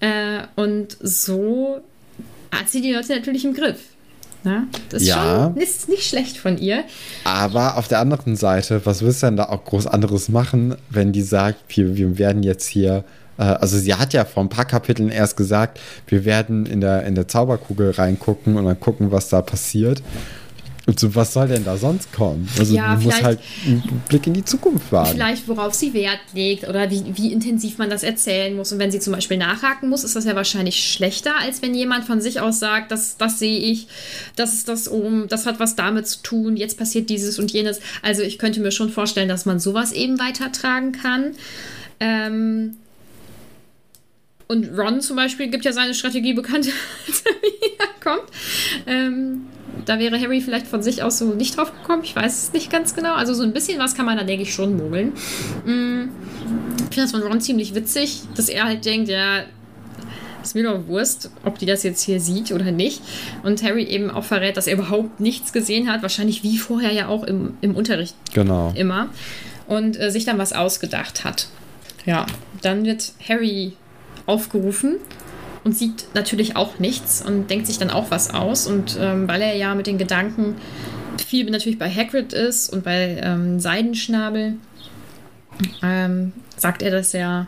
[0.00, 1.80] Äh, und so
[2.54, 3.78] hat sie die Leute natürlich im Griff.
[4.42, 5.44] Na, das ist Ja.
[5.54, 6.84] schon ist nicht schlecht von ihr.
[7.24, 11.12] Aber auf der anderen Seite, was willst du denn da auch groß anderes machen, wenn
[11.12, 13.02] die sagt, wir, wir werden jetzt hier,
[13.42, 17.14] also sie hat ja vor ein paar Kapiteln erst gesagt, wir werden in der, in
[17.14, 20.02] der Zauberkugel reingucken und dann gucken, was da passiert.
[20.86, 22.46] Und so, was soll denn da sonst kommen?
[22.58, 25.12] Also Ja, du musst vielleicht- halt einen Blick in die Zukunft wagen.
[25.12, 28.70] Vielleicht, worauf sie Wert legt oder wie, wie intensiv man das erzählen muss.
[28.70, 32.04] Und wenn sie zum Beispiel nachhaken muss, ist das ja wahrscheinlich schlechter, als wenn jemand
[32.04, 33.88] von sich aus sagt, das, das sehe ich,
[34.36, 37.80] das ist das um, das hat was damit zu tun, jetzt passiert dieses und jenes.
[38.02, 41.30] Also ich könnte mir schon vorstellen, dass man sowas eben weitertragen kann.
[41.98, 42.76] Ähm,
[44.48, 46.66] und Ron zum Beispiel gibt ja seine Strategie bekannt,
[47.06, 48.30] als er wiederkommt.
[48.86, 49.46] Ähm,
[49.86, 52.02] da wäre Harry vielleicht von sich aus so nicht drauf gekommen.
[52.04, 53.14] Ich weiß es nicht ganz genau.
[53.14, 55.12] Also so ein bisschen was kann man da, denke ich, schon mogeln.
[55.64, 56.08] Mm,
[56.78, 59.44] Ich finde das von Ron ziemlich witzig, dass er halt denkt, ja,
[60.42, 63.00] ist mir doch Wurst, ob die das jetzt hier sieht oder nicht.
[63.42, 66.02] Und Harry eben auch verrät, dass er überhaupt nichts gesehen hat.
[66.02, 68.72] Wahrscheinlich wie vorher ja auch im, im Unterricht Genau.
[68.76, 69.08] immer.
[69.66, 71.48] Und äh, sich dann was ausgedacht hat.
[72.04, 72.26] Ja,
[72.60, 73.72] dann wird Harry
[74.26, 74.96] aufgerufen
[75.64, 78.66] und sieht natürlich auch nichts und denkt sich dann auch was aus.
[78.66, 80.56] Und ähm, weil er ja mit den Gedanken
[81.24, 84.54] viel natürlich bei Hagrid ist und bei ähm, Seidenschnabel,
[85.82, 87.46] ähm, sagt er, dass er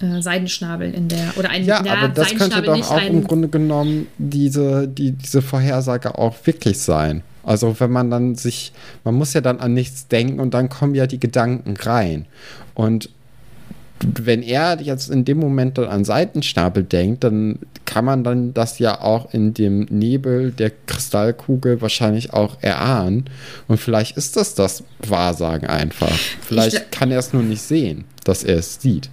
[0.00, 3.48] äh, Seidenschnabel in der oder ein Ja, na, aber das könnte doch auch im Grunde
[3.48, 7.22] genommen diese, die, diese Vorhersage auch wirklich sein.
[7.42, 8.72] Also wenn man dann sich,
[9.04, 12.26] man muss ja dann an nichts denken und dann kommen ja die Gedanken rein.
[12.74, 13.10] Und
[14.00, 18.78] wenn er jetzt in dem Moment dann an Seitenstapel denkt, dann kann man dann das
[18.78, 23.24] ja auch in dem Nebel der Kristallkugel wahrscheinlich auch erahnen.
[23.66, 26.12] Und vielleicht ist das das Wahrsagen einfach.
[26.42, 29.10] Vielleicht gl- kann er es nur nicht sehen, dass er es sieht.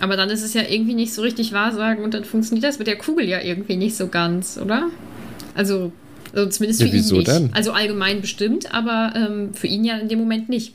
[0.00, 2.86] Aber dann ist es ja irgendwie nicht so richtig Wahrsagen und dann funktioniert das mit
[2.88, 4.86] der Kugel ja irgendwie nicht so ganz, oder?
[5.54, 5.92] Also,
[6.34, 7.30] also zumindest für Ja, wieso ihn nicht.
[7.30, 7.50] denn?
[7.52, 10.74] Also allgemein bestimmt, aber ähm, für ihn ja in dem Moment nicht.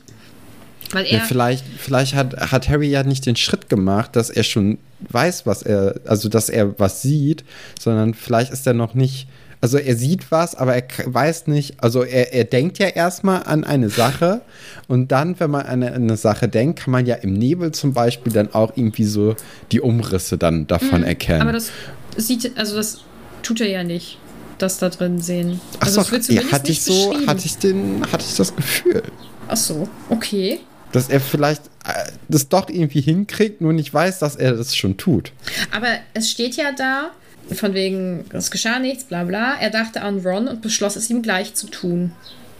[0.92, 1.18] Weil er.
[1.18, 4.78] Ja, vielleicht, vielleicht hat, hat Harry ja nicht den Schritt gemacht, dass er schon
[5.10, 7.44] weiß, was er, also dass er was sieht,
[7.78, 9.28] sondern vielleicht ist er noch nicht,
[9.60, 13.64] also er sieht was, aber er weiß nicht, also er, er denkt ja erstmal an
[13.64, 14.42] eine Sache
[14.88, 17.92] und dann, wenn man an eine, eine Sache denkt, kann man ja im Nebel zum
[17.92, 19.34] Beispiel dann auch irgendwie so
[19.72, 21.38] die Umrisse dann davon erkennen.
[21.38, 21.48] Mhm.
[21.48, 21.70] aber das
[22.16, 23.00] sieht, also das
[23.42, 24.18] tut er ja nicht,
[24.58, 25.60] das da drin sehen.
[25.80, 29.02] Ach Also so, ja, hatte ich nicht so, hatte ich den, hatte ich das Gefühl.
[29.48, 30.60] Ach so, okay.
[30.96, 34.96] Dass er vielleicht äh, das doch irgendwie hinkriegt, nur nicht weiß, dass er das schon
[34.96, 35.30] tut.
[35.70, 37.10] Aber es steht ja da,
[37.54, 39.56] von wegen, es geschah nichts, bla bla.
[39.60, 42.12] Er dachte an Ron und beschloss es ihm gleich zu tun.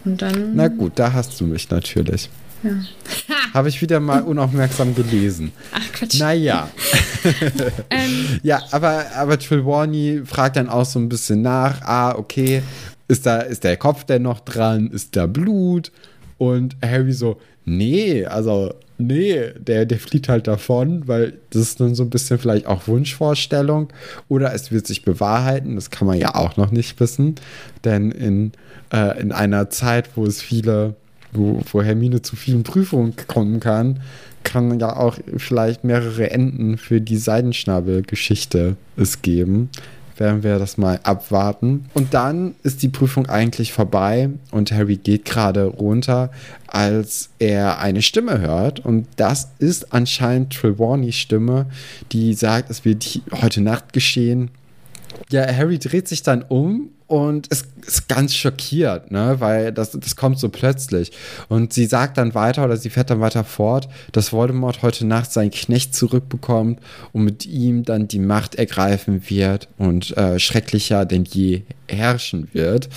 [0.05, 0.55] Und dann.
[0.55, 2.29] Na gut, da hast du mich natürlich.
[3.55, 5.51] Habe ich wieder mal unaufmerksam gelesen.
[5.71, 6.19] Ach Quatsch.
[6.19, 6.69] Naja.
[7.89, 11.81] Ähm, Ja, aber, aber Trelawney fragt dann auch so ein bisschen nach.
[11.81, 12.61] Ah, okay,
[13.07, 14.91] ist da ist der Kopf denn noch dran?
[14.91, 15.91] Ist da Blut?
[16.37, 21.93] Und Harry so, nee, also nee, der, der flieht halt davon, weil das ist dann
[21.93, 23.89] so ein bisschen vielleicht auch Wunschvorstellung.
[24.27, 27.35] Oder es wird sich bewahrheiten, das kann man ja auch noch nicht wissen.
[27.83, 28.53] Denn in,
[28.91, 30.95] äh, in einer Zeit, wo es viele,
[31.33, 33.99] wo, wo Hermine zu vielen Prüfungen kommen kann,
[34.43, 39.69] kann ja auch vielleicht mehrere Enden für die Seidenschnabel-Geschichte es geben.
[40.17, 41.85] Werden wir das mal abwarten.
[41.93, 46.31] Und dann ist die Prüfung eigentlich vorbei und Harry geht gerade runter,
[46.65, 48.79] als er eine Stimme hört.
[48.79, 51.67] Und das ist anscheinend Trelawney's Stimme,
[52.11, 54.49] die sagt, es wird heute Nacht geschehen.
[55.29, 59.37] Ja, Harry dreht sich dann um und ist, ist ganz schockiert, ne?
[59.39, 61.11] weil das, das kommt so plötzlich.
[61.47, 65.31] Und sie sagt dann weiter oder sie fährt dann weiter fort, dass Voldemort heute Nacht
[65.31, 66.79] seinen Knecht zurückbekommt
[67.13, 72.89] und mit ihm dann die Macht ergreifen wird und äh, schrecklicher denn je herrschen wird.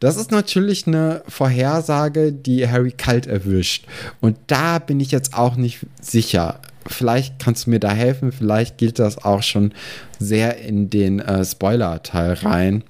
[0.00, 3.86] Das ist natürlich eine Vorhersage, die Harry kalt erwischt.
[4.20, 6.60] Und da bin ich jetzt auch nicht sicher.
[6.88, 9.72] Vielleicht kannst du mir da helfen, vielleicht gilt das auch schon
[10.18, 12.82] sehr in den äh, Spoiler-Teil rein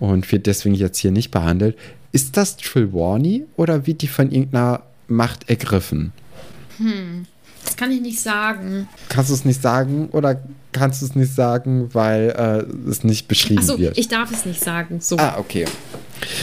[0.00, 1.76] und wird deswegen jetzt hier nicht behandelt.
[2.12, 6.12] Ist das Trelawney oder wird die von irgendeiner Macht ergriffen?
[6.78, 7.26] Hm,
[7.64, 8.88] das kann ich nicht sagen.
[9.08, 10.40] Kannst du es nicht sagen oder
[10.72, 13.96] kannst du es nicht sagen, weil äh, es nicht beschrieben Ach so, wird?
[13.96, 15.00] ich darf es nicht sagen.
[15.00, 15.16] So.
[15.16, 15.64] Ah, okay.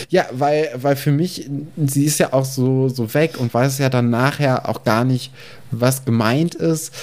[0.10, 1.50] Ja, weil, weil für mich,
[1.86, 5.32] sie ist ja auch so, so weg und weiß ja dann nachher auch gar nicht,
[5.72, 6.94] was gemeint ist.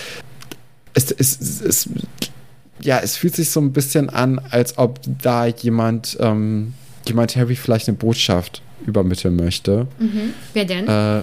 [0.95, 1.89] Es, es, es, es
[2.81, 6.75] ja, es fühlt sich so ein bisschen an, als ob da jemand, ähm,
[7.07, 9.87] jemand Harry vielleicht eine Botschaft übermitteln möchte.
[9.99, 10.35] Mhm.
[10.55, 10.87] Wer denn?
[10.87, 11.23] Äh,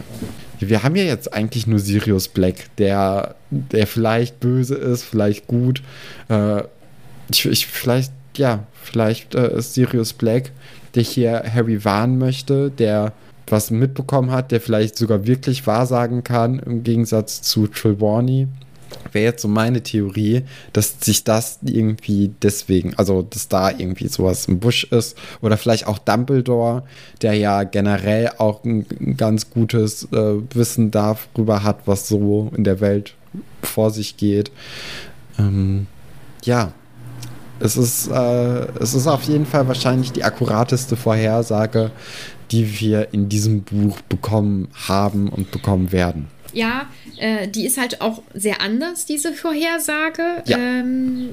[0.60, 5.82] wir haben ja jetzt eigentlich nur Sirius Black, der, der vielleicht böse ist, vielleicht gut.
[6.30, 6.64] Äh,
[7.32, 10.52] ich, ich, vielleicht, ja, vielleicht äh, ist Sirius Black,
[10.96, 13.14] der hier Harry warnen möchte, der
[13.48, 18.48] was mitbekommen hat, der vielleicht sogar wirklich wahrsagen kann, im Gegensatz zu Trelawney.
[19.12, 20.44] Wäre jetzt so meine Theorie,
[20.74, 25.18] dass sich das irgendwie deswegen, also dass da irgendwie sowas im Busch ist.
[25.42, 26.84] Oder vielleicht auch Dumbledore,
[27.22, 28.86] der ja generell auch ein,
[29.18, 33.16] ganz gutes äh, Wissen darüber hat, was so in der Welt
[33.62, 34.52] vor sich geht.
[35.38, 35.88] Ähm,
[36.44, 36.74] ja,
[37.60, 41.92] es ist, äh, es ist auf jeden Fall wahrscheinlich die akkurateste Vorhersage,
[42.52, 46.88] die wir in diesem Buch bekommen haben und bekommen werden ja,
[47.18, 50.42] äh, die ist halt auch sehr anders, diese Vorhersage.
[50.46, 50.58] Ja.
[50.58, 51.30] Ähm,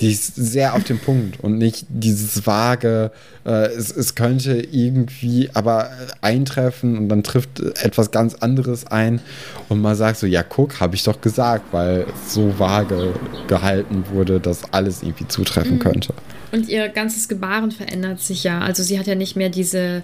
[0.00, 3.10] die ist sehr auf den Punkt und nicht dieses vage,
[3.44, 9.20] äh, es, es könnte irgendwie aber eintreffen und dann trifft etwas ganz anderes ein
[9.68, 13.14] und man sagt so, ja guck, habe ich doch gesagt, weil so vage
[13.46, 15.80] gehalten wurde, dass alles irgendwie zutreffen mhm.
[15.80, 16.14] könnte.
[16.56, 18.60] Und ihr ganzes Gebaren verändert sich ja.
[18.60, 20.02] Also sie hat ja nicht mehr diese,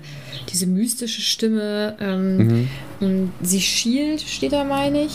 [0.53, 1.97] diese mystische Stimme.
[1.99, 2.69] Ähm, mhm.
[3.01, 5.13] Und sie schielt, steht da, meine ich.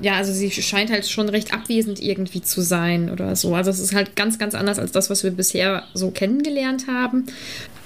[0.00, 3.54] Ja, also sie scheint halt schon recht abwesend irgendwie zu sein oder so.
[3.54, 7.26] Also es ist halt ganz, ganz anders als das, was wir bisher so kennengelernt haben.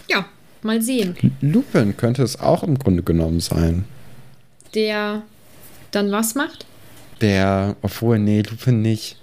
[0.09, 0.27] Ja,
[0.63, 1.17] mal sehen.
[1.41, 3.85] Lupin könnte es auch im Grunde genommen sein.
[4.77, 5.23] Der
[5.91, 6.67] dann was macht?
[7.21, 9.17] Der, obwohl, nee, Lupin nicht.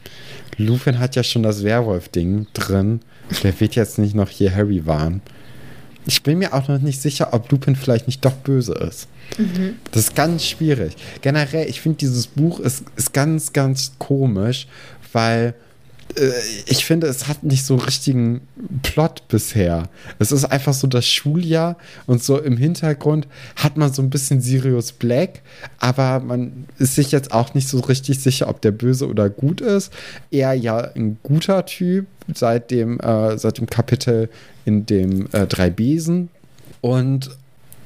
[0.58, 3.00] Lupin hat ja schon das Werwolf-Ding drin.
[3.44, 5.22] Der wird jetzt nicht noch hier Harry warnen.
[6.06, 9.08] Ich bin mir auch noch nicht sicher, ob Lupin vielleicht nicht doch böse ist.
[9.38, 9.76] Mhm.
[9.92, 10.96] Das ist ganz schwierig.
[11.22, 14.68] Generell, ich finde, dieses Buch ist, ist ganz, ganz komisch,
[15.14, 15.54] weil
[16.66, 18.42] ich finde, es hat nicht so richtigen
[18.82, 19.90] Plot bisher.
[20.18, 24.42] Es ist einfach so das Schuljahr und so im Hintergrund hat man so ein bisschen
[24.42, 25.42] Sirius Black,
[25.80, 29.62] aber man ist sich jetzt auch nicht so richtig sicher, ob der böse oder gut
[29.62, 29.94] ist.
[30.32, 34.30] Er ja ein guter Typ seit dem, äh, seit dem Kapitel
[34.66, 36.30] in dem äh, Drei Besen.
[36.82, 37.30] Und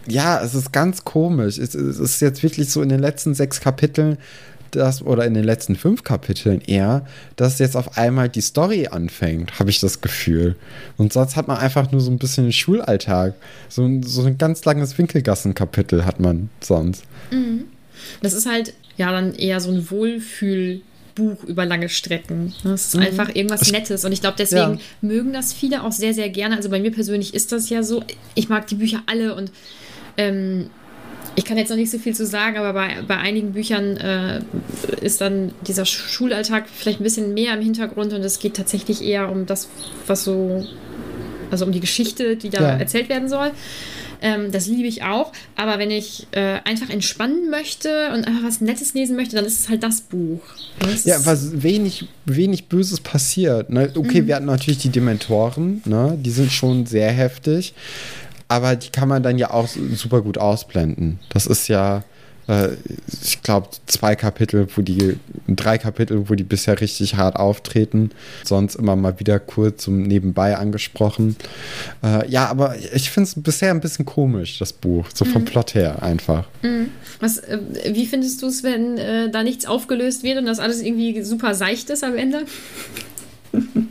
[0.07, 1.57] ja, es ist ganz komisch.
[1.57, 4.17] Es, es ist jetzt wirklich so in den letzten sechs Kapiteln
[4.75, 7.05] das, oder in den letzten fünf Kapiteln eher,
[7.35, 10.55] dass jetzt auf einmal die Story anfängt, habe ich das Gefühl.
[10.97, 13.35] Und sonst hat man einfach nur so ein bisschen den Schulalltag.
[13.69, 17.03] So, so ein ganz langes Winkelgassenkapitel hat man sonst.
[17.31, 17.65] Mhm.
[18.21, 20.81] Das ist halt ja dann eher so ein Wohlfühl-
[21.15, 22.53] Buch über lange Strecken.
[22.63, 23.03] Das ist mhm.
[23.03, 24.03] einfach irgendwas Nettes.
[24.05, 24.79] Und ich glaube, deswegen ja.
[25.01, 26.55] mögen das viele auch sehr, sehr gerne.
[26.55, 28.03] Also bei mir persönlich ist das ja so.
[28.35, 29.51] Ich mag die Bücher alle und
[30.17, 30.69] ähm,
[31.35, 34.41] ich kann jetzt noch nicht so viel zu sagen, aber bei, bei einigen Büchern äh,
[35.01, 39.31] ist dann dieser Schulalltag vielleicht ein bisschen mehr im Hintergrund und es geht tatsächlich eher
[39.31, 39.67] um das,
[40.05, 40.65] was so,
[41.49, 42.77] also um die Geschichte, die da ja.
[42.77, 43.51] erzählt werden soll.
[44.21, 45.33] Ähm, das liebe ich auch.
[45.57, 49.59] Aber wenn ich äh, einfach entspannen möchte und einfach was Nettes lesen möchte, dann ist
[49.59, 50.39] es halt das Buch.
[50.79, 53.69] Das ja, was wenig, wenig Böses passiert.
[53.69, 53.91] Ne?
[53.93, 54.27] Okay, mhm.
[54.27, 56.17] wir hatten natürlich die Dementoren, ne?
[56.17, 57.73] die sind schon sehr heftig
[58.47, 61.19] aber die kann man dann ja auch super gut ausblenden.
[61.29, 62.03] Das ist ja,
[62.47, 62.69] äh,
[63.21, 68.11] ich glaube, zwei Kapitel, wo die, drei Kapitel, wo die bisher richtig hart auftreten.
[68.43, 71.35] Sonst immer mal wieder kurz zum Nebenbei angesprochen.
[72.03, 75.07] Äh, ja, aber ich finde es bisher ein bisschen komisch, das Buch.
[75.13, 75.45] So vom mhm.
[75.45, 76.47] Plot her einfach.
[76.61, 76.89] Mhm.
[77.19, 77.59] Was, äh,
[77.91, 81.55] wie findest du es, wenn äh, da nichts aufgelöst wird und das alles irgendwie super
[81.55, 82.45] seicht ist am Ende?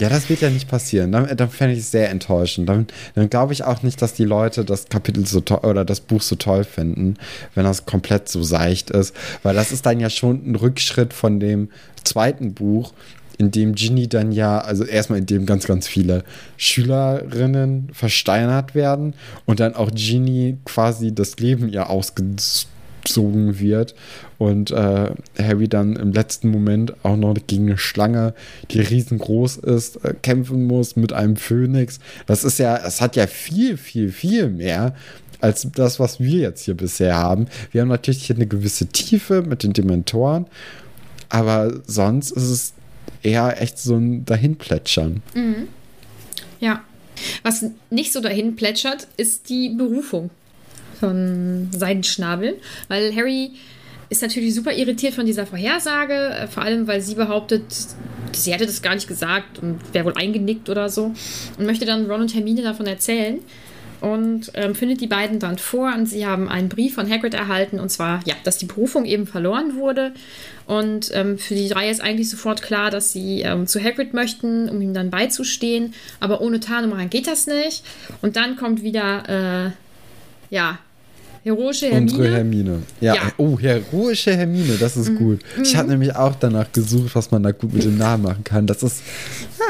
[0.00, 1.12] Ja, das wird ja nicht passieren.
[1.12, 2.68] Dann, dann fände ich es sehr enttäuschend.
[2.68, 6.00] Dann, dann glaube ich auch nicht, dass die Leute das Kapitel so toll oder das
[6.00, 7.16] Buch so toll finden,
[7.54, 9.14] wenn das komplett so seicht ist.
[9.44, 11.70] Weil das ist dann ja schon ein Rückschritt von dem
[12.02, 12.92] zweiten Buch,
[13.38, 16.24] in dem Ginny dann ja, also erstmal in dem ganz, ganz viele
[16.56, 19.14] Schülerinnen versteinert werden
[19.46, 22.72] und dann auch Ginny quasi das Leben ihr ausgezogen
[23.02, 23.94] gezogen wird
[24.42, 28.34] und äh, Harry dann im letzten Moment auch noch gegen eine Schlange,
[28.72, 32.00] die riesengroß ist, äh, kämpfen muss mit einem Phönix.
[32.26, 34.96] Das ist ja, es hat ja viel, viel, viel mehr
[35.40, 37.46] als das, was wir jetzt hier bisher haben.
[37.70, 40.46] Wir haben natürlich hier eine gewisse Tiefe mit den Dementoren,
[41.28, 42.72] aber sonst ist es
[43.22, 45.22] eher echt so ein Dahinplätschern.
[45.34, 45.68] Mhm.
[46.58, 46.82] Ja.
[47.44, 50.30] Was nicht so dahin plätschert, ist die Berufung
[50.98, 53.52] von Seidenschnabel, weil Harry
[54.12, 57.64] ist natürlich super irritiert von dieser Vorhersage, äh, vor allem weil sie behauptet,
[58.32, 61.12] sie hätte das gar nicht gesagt und wäre wohl eingenickt oder so
[61.58, 63.40] und möchte dann Ron und Hermine davon erzählen
[64.02, 67.80] und ähm, findet die beiden dann vor und sie haben einen Brief von Hagrid erhalten
[67.80, 70.12] und zwar, ja, dass die Berufung eben verloren wurde
[70.66, 74.68] und ähm, für die drei ist eigentlich sofort klar, dass sie ähm, zu Hagrid möchten,
[74.68, 77.82] um ihm dann beizustehen, aber ohne Tarnumhang geht das nicht
[78.20, 80.78] und dann kommt wieder, äh, ja,
[81.44, 82.12] Heroische Hermine.
[82.12, 82.82] Unsere Hermine.
[83.00, 83.14] Ja.
[83.16, 83.32] ja.
[83.36, 85.18] Oh, heroische Hermine, das ist mhm.
[85.18, 85.40] gut.
[85.60, 88.66] Ich habe nämlich auch danach gesucht, was man da gut mit dem Namen machen kann.
[88.68, 89.02] Das ist.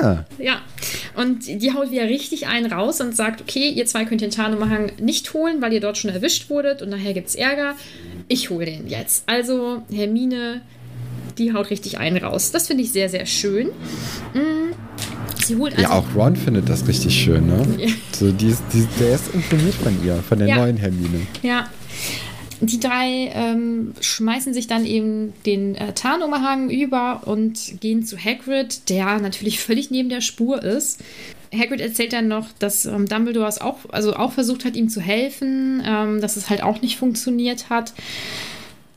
[0.01, 0.27] Ja.
[0.39, 0.61] Ja.
[1.17, 4.93] Und die haut wieder richtig einen raus und sagt: Okay, ihr zwei könnt den Tarnumhang
[5.01, 7.75] nicht holen, weil ihr dort schon erwischt wurdet und nachher gibt es Ärger.
[8.29, 9.25] Ich hole den jetzt.
[9.27, 10.61] Also, Hermine,
[11.39, 12.51] die haut richtig einen raus.
[12.51, 13.69] Das finde ich sehr, sehr schön.
[14.35, 14.75] Mhm.
[15.45, 17.67] Sie holt also ja, auch Ron findet das richtig schön, ne?
[17.79, 17.89] Ja.
[18.13, 20.57] So, die die, der ist imponiert von ihr, von der ja.
[20.57, 21.27] neuen Hermine.
[21.43, 21.69] Ja.
[22.61, 28.89] Die drei ähm, schmeißen sich dann eben den äh, Tarnumhang über und gehen zu Hagrid,
[28.89, 31.01] der natürlich völlig neben der Spur ist.
[31.53, 35.01] Hagrid erzählt dann noch, dass ähm, Dumbledore es auch, also auch versucht hat, ihm zu
[35.01, 37.93] helfen, ähm, dass es halt auch nicht funktioniert hat.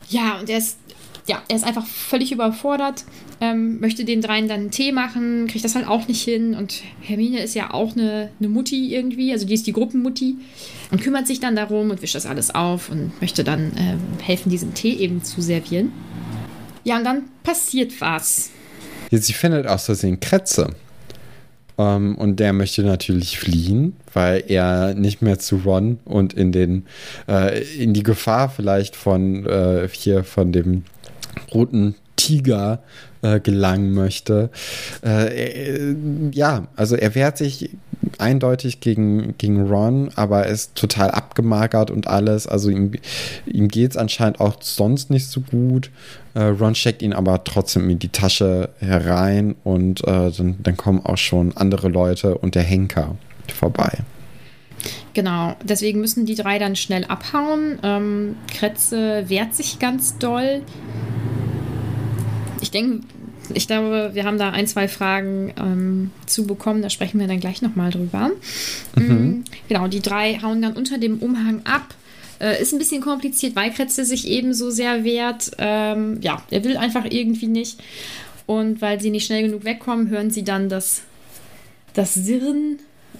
[0.08, 0.78] Ja, und er ist
[1.28, 3.04] ja, er ist einfach völlig überfordert,
[3.40, 6.54] ähm, möchte den dreien dann einen Tee machen, kriegt das halt auch nicht hin.
[6.54, 10.36] Und Hermine ist ja auch eine, eine Mutti irgendwie, also die ist die Gruppenmutti
[10.90, 14.50] und kümmert sich dann darum und wischt das alles auf und möchte dann äh, helfen,
[14.50, 15.92] diesen Tee eben zu servieren.
[16.84, 18.50] Ja, und dann passiert was.
[19.10, 20.74] sie findet aus Versehen Kretze.
[21.78, 26.50] Um, ähm, und der möchte natürlich fliehen, weil er nicht mehr zu Ron und in
[26.50, 26.86] den
[27.28, 30.84] äh, in die Gefahr vielleicht von äh, hier von dem
[31.52, 32.80] roten Tiger
[33.22, 34.50] äh, gelangen möchte.
[35.04, 35.94] Äh,
[36.32, 37.70] ja, also er wehrt sich
[38.18, 42.46] eindeutig gegen, gegen Ron, aber ist total abgemagert und alles.
[42.46, 42.92] Also ihm,
[43.46, 45.90] ihm geht es anscheinend auch sonst nicht so gut.
[46.34, 51.04] Äh, Ron steckt ihn aber trotzdem in die Tasche herein und äh, dann, dann kommen
[51.04, 53.16] auch schon andere Leute und der Henker
[53.54, 53.98] vorbei.
[55.14, 57.78] Genau, deswegen müssen die drei dann schnell abhauen.
[57.82, 60.62] Ähm, Kretze wehrt sich ganz doll
[62.60, 63.06] ich denke,
[63.54, 66.82] ich glaube, wir haben da ein, zwei Fragen ähm, zu bekommen.
[66.82, 68.32] Da sprechen wir dann gleich nochmal drüber.
[68.96, 69.04] Mhm.
[69.06, 71.94] Mm, genau, die drei hauen dann unter dem Umhang ab.
[72.40, 75.52] Äh, ist ein bisschen kompliziert, weil Kretze sich ebenso sehr wehrt.
[75.58, 77.80] Ähm, ja, er will einfach irgendwie nicht.
[78.46, 81.02] Und weil sie nicht schnell genug wegkommen, hören sie dann das,
[81.94, 82.78] das Sirren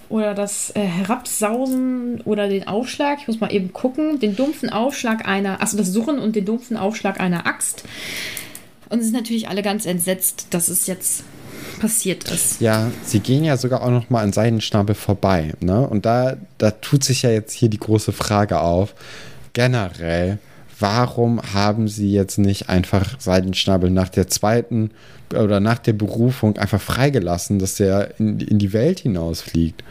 [0.09, 3.19] oder das äh, Herabsausen oder den Aufschlag.
[3.21, 4.19] Ich muss mal eben gucken.
[4.19, 7.83] Den dumpfen Aufschlag einer, also das Surren und den dumpfen Aufschlag einer Axt.
[8.89, 11.23] Und sind natürlich alle ganz entsetzt, dass es jetzt
[11.79, 12.61] passiert ist.
[12.61, 15.53] Ja, sie gehen ja sogar auch noch mal an Seidenschnabel vorbei.
[15.59, 15.87] Ne?
[15.87, 18.95] Und da, da tut sich ja jetzt hier die große Frage auf.
[19.53, 20.39] Generell,
[20.79, 24.91] warum haben sie jetzt nicht einfach Seidenschnabel nach der zweiten
[25.33, 29.83] oder nach der Berufung einfach freigelassen, dass der in, in die Welt hinausfliegt?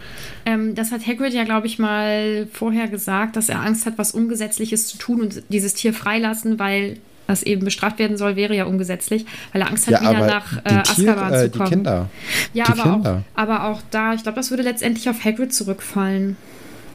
[0.46, 4.12] Ähm, das hat Hagrid ja, glaube ich, mal vorher gesagt, dass er Angst hat, was
[4.12, 8.64] Ungesetzliches zu tun und dieses Tier freilassen, weil was eben bestraft werden soll, wäre ja
[8.64, 11.70] ungesetzlich, weil er Angst hat, ja, wieder nach äh, Azkaban äh, zu kommen.
[11.70, 12.08] Die Kinder.
[12.54, 13.24] Ja, die aber, Kinder.
[13.34, 16.36] Auch, aber auch da, ich glaube, das würde letztendlich auf Hagrid zurückfallen.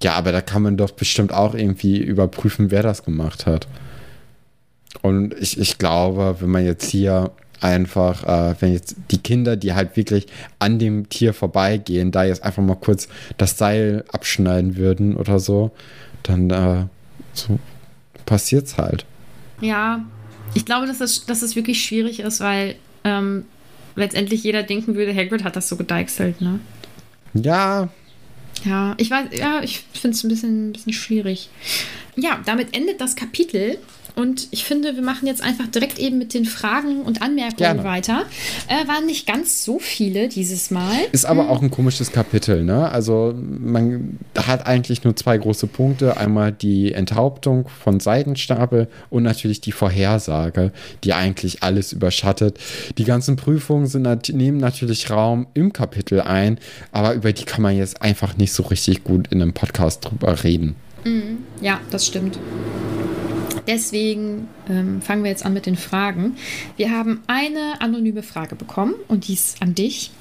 [0.01, 3.67] Ja, aber da kann man doch bestimmt auch irgendwie überprüfen, wer das gemacht hat.
[5.01, 9.73] Und ich, ich glaube, wenn man jetzt hier einfach, äh, wenn jetzt die Kinder, die
[9.73, 10.27] halt wirklich
[10.59, 15.71] an dem Tier vorbeigehen, da jetzt einfach mal kurz das Seil abschneiden würden oder so,
[16.23, 16.85] dann äh,
[17.33, 17.59] so
[18.25, 19.05] passiert's halt.
[19.61, 20.03] Ja,
[20.53, 23.45] ich glaube, dass es, dass es wirklich schwierig ist, weil ähm,
[23.95, 26.59] letztendlich jeder denken würde, Hagrid hat das so gedeichselt, ne?
[27.33, 27.89] Ja.
[28.65, 31.49] Ja, ich weiß, ja, ich finde es ein bisschen, ein bisschen schwierig.
[32.15, 33.77] Ja, damit endet das Kapitel.
[34.21, 37.83] Und ich finde, wir machen jetzt einfach direkt eben mit den Fragen und Anmerkungen Gerne.
[37.83, 38.25] weiter.
[38.67, 40.95] Äh, waren nicht ganz so viele dieses Mal.
[41.11, 41.49] Ist aber hm.
[41.49, 42.91] auch ein komisches Kapitel, ne?
[42.91, 46.17] Also man hat eigentlich nur zwei große Punkte.
[46.17, 50.71] Einmal die Enthauptung von Seidenstapel und natürlich die Vorhersage,
[51.03, 52.59] die eigentlich alles überschattet.
[52.99, 56.59] Die ganzen Prüfungen sind, nehmen natürlich Raum im Kapitel ein,
[56.91, 60.43] aber über die kann man jetzt einfach nicht so richtig gut in einem Podcast drüber
[60.43, 60.75] reden.
[61.05, 61.39] Mhm.
[61.59, 62.37] Ja, das stimmt.
[63.71, 66.35] Deswegen ähm, fangen wir jetzt an mit den Fragen.
[66.75, 70.11] Wir haben eine anonyme Frage bekommen und die ist an dich.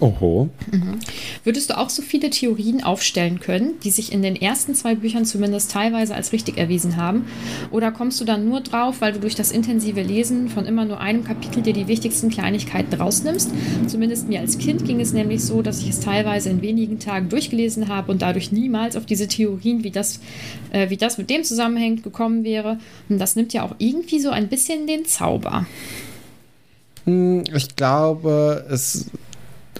[0.00, 0.48] Oho.
[0.72, 0.98] Mhm.
[1.44, 5.26] Würdest du auch so viele Theorien aufstellen können, die sich in den ersten zwei Büchern
[5.26, 7.26] zumindest teilweise als richtig erwiesen haben?
[7.70, 11.00] Oder kommst du dann nur drauf, weil du durch das intensive Lesen von immer nur
[11.00, 13.50] einem Kapitel dir die wichtigsten Kleinigkeiten rausnimmst?
[13.88, 17.28] Zumindest mir als Kind ging es nämlich so, dass ich es teilweise in wenigen Tagen
[17.28, 20.20] durchgelesen habe und dadurch niemals auf diese Theorien, wie das,
[20.72, 22.78] äh, wie das mit dem zusammenhängt, gekommen wäre.
[23.10, 25.66] Und das nimmt ja auch irgendwie so ein bisschen den Zauber.
[27.04, 29.10] Hm, ich glaube, es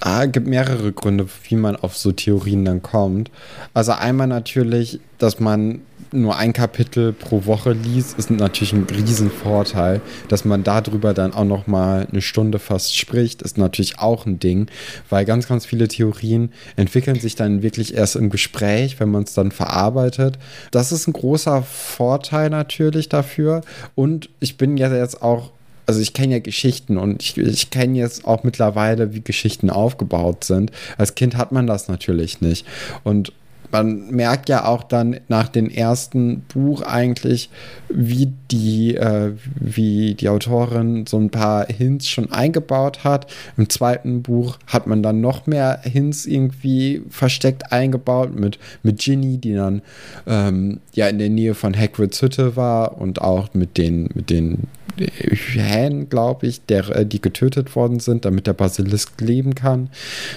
[0.00, 3.30] ah, gibt mehrere Gründe, wie man auf so Theorien dann kommt.
[3.74, 5.80] Also einmal natürlich, dass man
[6.12, 10.00] nur ein Kapitel pro Woche liest, ist natürlich ein Riesenvorteil.
[10.28, 14.38] Dass man darüber dann auch noch mal eine Stunde fast spricht, ist natürlich auch ein
[14.38, 14.66] Ding,
[15.08, 19.34] weil ganz, ganz viele Theorien entwickeln sich dann wirklich erst im Gespräch, wenn man es
[19.34, 20.38] dann verarbeitet.
[20.70, 23.62] Das ist ein großer Vorteil natürlich dafür.
[23.94, 25.52] Und ich bin ja jetzt auch
[25.90, 30.44] also ich kenne ja Geschichten und ich, ich kenne jetzt auch mittlerweile, wie Geschichten aufgebaut
[30.44, 30.70] sind.
[30.96, 32.64] Als Kind hat man das natürlich nicht.
[33.02, 33.32] Und
[33.72, 37.50] man merkt ja auch dann nach dem ersten Buch eigentlich,
[37.88, 43.30] wie die, äh, wie die Autorin so ein paar Hints schon eingebaut hat.
[43.56, 49.38] Im zweiten Buch hat man dann noch mehr Hints irgendwie versteckt eingebaut mit, mit Ginny,
[49.38, 49.82] die dann
[50.26, 54.68] ähm, ja in der Nähe von Hagrids Hütte war und auch mit den, mit den
[54.98, 59.90] Hähnen, glaube ich, der, äh, die getötet worden sind, damit der Basilisk leben kann.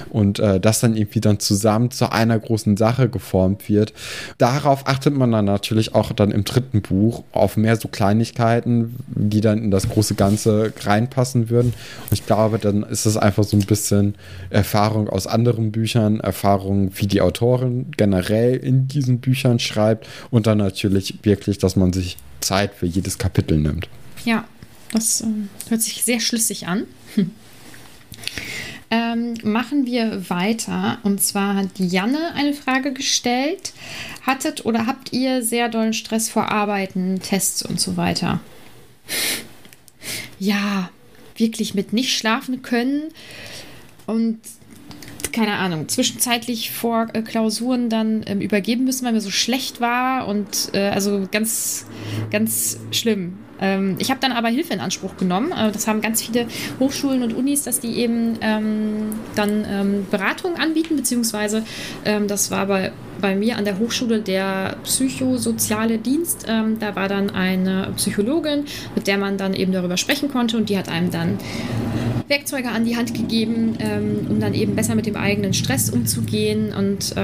[0.10, 3.94] Und äh, das dann irgendwie dann zusammen zu einer großen Sache geformt wird.
[4.38, 9.40] Darauf achtet man dann natürlich auch dann im dritten Buch auf mehr so Kleinigkeiten, die
[9.40, 11.74] dann in das große Ganze reinpassen würden.
[12.04, 14.16] Und ich glaube, dann ist es einfach so ein bisschen
[14.50, 20.58] Erfahrung aus anderen Büchern, Erfahrung, wie die Autorin generell in diesen Büchern schreibt und dann
[20.58, 23.88] natürlich wirklich, dass man sich Zeit für jedes Kapitel nimmt.
[24.26, 24.44] Ja,
[24.92, 25.26] das äh,
[25.70, 26.84] hört sich sehr schlüssig an.
[27.16, 27.32] Hm.
[28.96, 31.00] Ähm, machen wir weiter.
[31.02, 33.74] Und zwar hat Janne eine Frage gestellt.
[34.22, 38.40] Hattet oder habt ihr sehr dollen Stress vor Arbeiten, Tests und so weiter?
[40.38, 40.92] Ja,
[41.36, 43.06] wirklich mit nicht schlafen können
[44.06, 44.40] und
[45.32, 50.28] keine Ahnung, zwischenzeitlich vor äh, Klausuren dann ähm, übergeben müssen, weil mir so schlecht war
[50.28, 51.88] und äh, also ganz,
[52.30, 53.40] ganz schlimm.
[53.64, 55.52] Ähm, ich habe dann aber Hilfe in Anspruch genommen.
[55.54, 56.48] Äh, das haben ganz viele
[56.80, 61.64] Hochschulen und Unis, dass die eben ähm, dann ähm, Beratung anbieten, beziehungsweise
[62.04, 62.92] ähm, das war bei,
[63.22, 66.46] bei mir an der Hochschule der psychosoziale Dienst.
[66.48, 70.70] Ähm, da war dann eine Psychologin, mit der man dann eben darüber sprechen konnte und
[70.70, 71.38] die hat einem dann
[72.28, 76.74] Werkzeuge an die Hand gegeben, ähm, um dann eben besser mit dem eigenen Stress umzugehen
[76.74, 77.16] und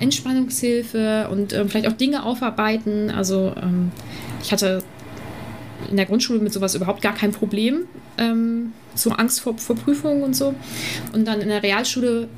[0.00, 3.10] Entspannungshilfe und vielleicht auch Dinge aufarbeiten.
[3.10, 3.52] Also
[4.42, 4.82] ich hatte
[5.90, 7.82] in der Grundschule mit sowas überhaupt gar kein Problem.
[8.18, 10.54] Ähm, so Angst vor, vor Prüfungen und so.
[11.12, 12.28] Und dann in der Realschule,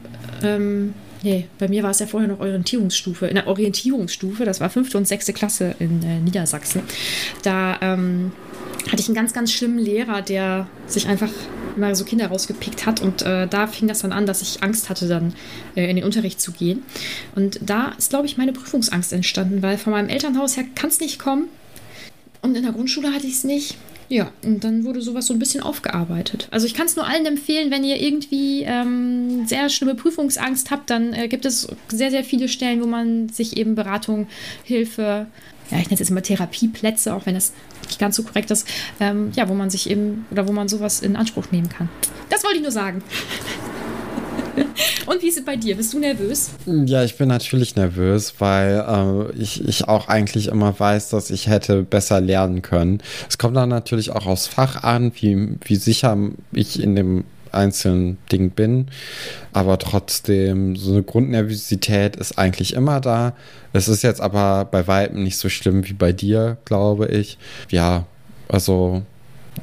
[0.42, 3.26] ähm, nee, bei mir war es ja vorher noch Orientierungsstufe.
[3.26, 6.82] In der Orientierungsstufe, das war fünfte und sechste Klasse in äh, Niedersachsen,
[7.42, 8.32] da ähm,
[8.90, 11.30] hatte ich einen ganz, ganz schlimmen Lehrer, der sich einfach
[11.76, 13.00] immer so Kinder rausgepickt hat.
[13.00, 15.34] Und äh, da fing das dann an, dass ich Angst hatte, dann
[15.74, 16.82] äh, in den Unterricht zu gehen.
[17.34, 21.00] Und da ist, glaube ich, meine Prüfungsangst entstanden, weil von meinem Elternhaus her kann es
[21.00, 21.48] nicht kommen.
[22.44, 23.76] Und in der Grundschule hatte ich es nicht.
[24.10, 26.46] Ja, und dann wurde sowas so ein bisschen aufgearbeitet.
[26.50, 30.90] Also ich kann es nur allen empfehlen, wenn ihr irgendwie ähm, sehr schlimme Prüfungsangst habt,
[30.90, 34.28] dann äh, gibt es sehr, sehr viele Stellen, wo man sich eben Beratung,
[34.62, 35.26] Hilfe,
[35.70, 37.54] ja, ich nenne es jetzt immer Therapieplätze, auch wenn das
[37.86, 38.68] nicht ganz so korrekt ist,
[39.00, 41.88] ähm, ja, wo man sich eben oder wo man sowas in Anspruch nehmen kann.
[42.28, 43.02] Das wollte ich nur sagen.
[45.06, 45.76] Und wie ist es bei dir?
[45.76, 46.50] Bist du nervös?
[46.66, 51.48] Ja, ich bin natürlich nervös, weil äh, ich, ich auch eigentlich immer weiß, dass ich
[51.48, 53.02] hätte besser lernen können.
[53.28, 56.16] Es kommt dann natürlich auch aufs Fach an, wie, wie sicher
[56.52, 58.88] ich in dem einzelnen Ding bin.
[59.52, 63.34] Aber trotzdem, so eine Grundnervosität ist eigentlich immer da.
[63.72, 67.38] Es ist jetzt aber bei weitem nicht so schlimm wie bei dir, glaube ich.
[67.70, 68.06] Ja,
[68.48, 69.02] also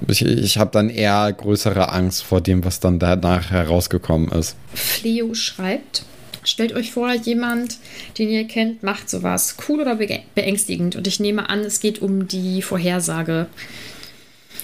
[0.07, 4.55] ich, ich habe dann eher größere Angst vor dem, was dann danach herausgekommen ist.
[4.73, 6.03] Fleo schreibt.
[6.43, 7.77] Stellt euch vor, jemand,
[8.17, 9.57] den ihr kennt, macht sowas.
[9.67, 10.95] Cool oder beängstigend?
[10.95, 13.45] Und ich nehme an, es geht um die Vorhersage.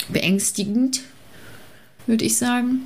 [0.10, 1.02] Beängstigend,
[2.08, 2.82] würde ich sagen.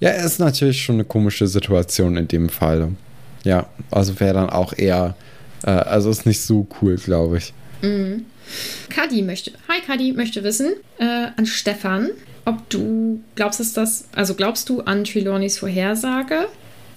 [0.00, 2.92] Ja, es ist natürlich schon eine komische Situation in dem Fall.
[3.44, 5.14] Ja, also wäre dann auch eher,
[5.64, 7.52] äh, also ist nicht so cool, glaube ich.
[7.82, 8.24] Mhm.
[8.88, 12.10] Kadi möchte, hi Kadi, möchte wissen äh, an Stefan,
[12.44, 16.48] ob du glaubst, dass das, also glaubst du an Trelawneys Vorhersage?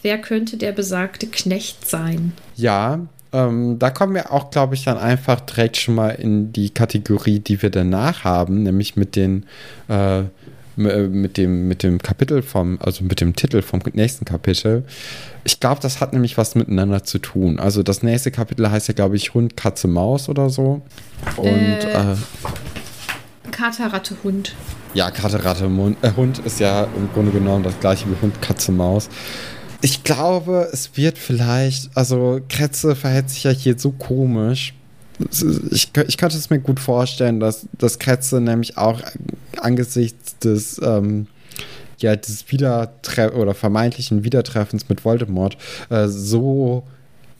[0.02, 2.34] Wer könnte der besagte Knecht sein?
[2.56, 3.02] Ja,
[3.34, 7.40] ähm, da kommen wir auch, glaube ich, dann einfach direkt schon mal in die Kategorie,
[7.40, 9.46] die wir danach haben, nämlich mit den
[9.88, 10.24] äh,
[10.84, 14.84] mit dem, mit dem Kapitel vom, also mit dem Titel vom nächsten Kapitel.
[15.44, 17.60] Ich glaube, das hat nämlich was miteinander zu tun.
[17.60, 20.82] Also das nächste Kapitel heißt ja, glaube ich, Hund, Katze, Maus oder so.
[21.38, 22.16] Und äh, äh,
[23.52, 24.54] Kater, Ratte, Hund.
[24.94, 28.42] Ja, Kater, Ratte, Mund, äh, Hund ist ja im Grunde genommen das gleiche wie Hund,
[28.42, 29.10] Katze, Maus.
[29.82, 34.74] Ich glaube, es wird vielleicht, also Kretze verhält sich ja hier so komisch
[35.72, 39.02] ich, ich könnte es mir gut vorstellen, dass, dass Kretze nämlich auch
[39.58, 41.28] angesichts des, ähm,
[42.00, 45.58] ja, des Wiedertre oder vermeintlichen Wiedertreffens mit Voldemort
[45.90, 46.84] äh, so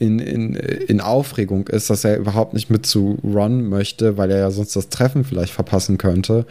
[0.02, 4.38] in, in, in Aufregung ist, dass er überhaupt nicht mit zu Ron möchte, weil er
[4.38, 6.44] ja sonst das Treffen vielleicht verpassen könnte,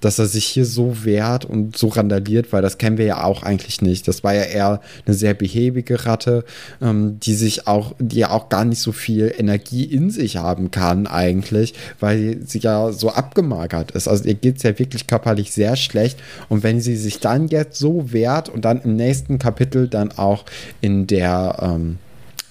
[0.00, 3.44] dass er sich hier so wehrt und so randaliert, weil das kennen wir ja auch
[3.44, 4.08] eigentlich nicht.
[4.08, 6.44] Das war ja eher eine sehr behäbige Ratte,
[6.82, 10.72] ähm, die sich auch, die ja auch gar nicht so viel Energie in sich haben
[10.72, 14.08] kann eigentlich, weil sie ja so abgemagert ist.
[14.08, 16.18] Also ihr geht es ja wirklich körperlich sehr schlecht
[16.48, 20.44] und wenn sie sich dann jetzt so wehrt und dann im nächsten Kapitel dann auch
[20.80, 21.98] in der ähm,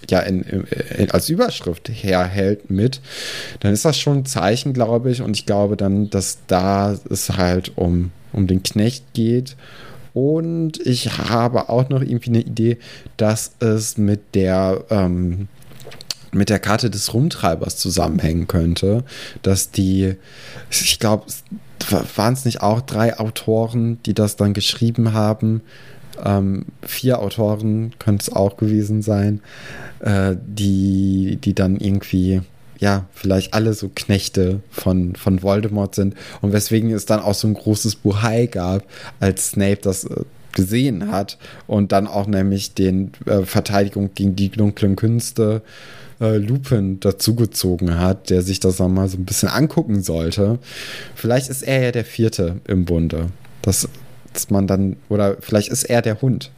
[0.09, 3.01] ja in, in, als Überschrift herhält mit,
[3.59, 5.21] dann ist das schon ein Zeichen, glaube ich.
[5.21, 9.55] Und ich glaube dann, dass da es halt um, um den Knecht geht.
[10.13, 12.77] Und ich habe auch noch irgendwie eine Idee,
[13.17, 15.47] dass es mit der ähm,
[16.31, 19.03] mit der Karte des Rumtreibers zusammenhängen könnte,
[19.43, 20.15] dass die,
[20.69, 21.25] ich glaube,
[22.15, 25.61] waren es nicht auch drei Autoren, die das dann geschrieben haben,
[26.24, 29.41] ähm, vier Autoren könnte es auch gewesen sein,
[29.99, 32.41] äh, die, die dann irgendwie
[32.80, 37.47] ja, vielleicht alle so Knechte von, von Voldemort sind und weswegen es dann auch so
[37.47, 38.84] ein großes Buhai gab,
[39.20, 41.38] als Snape das äh, gesehen hat
[41.68, 45.61] und dann auch nämlich den äh, Verteidigung gegen die dunklen Künste
[46.20, 50.57] äh, Lupin dazugezogen hat, der sich das mal so ein bisschen angucken sollte.
[51.15, 53.28] Vielleicht ist er ja der Vierte im Bunde.
[53.61, 53.88] Das
[54.38, 56.51] dass man dann, oder vielleicht ist er der Hund.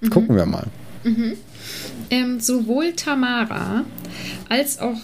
[0.00, 0.10] Mhm.
[0.10, 0.66] Gucken wir mal.
[1.04, 1.34] Mhm.
[2.10, 3.84] Ähm, sowohl Tamara
[4.48, 4.96] als auch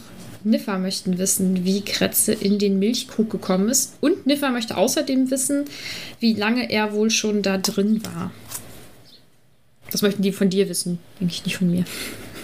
[0.43, 3.95] Niffer möchten wissen, wie Kretze in den Milchkrug gekommen ist.
[4.01, 5.67] Und Niffer möchte außerdem wissen,
[6.19, 8.33] wie lange er wohl schon da drin war.
[9.93, 11.85] Das möchten die von dir wissen, denke ich nicht von mir.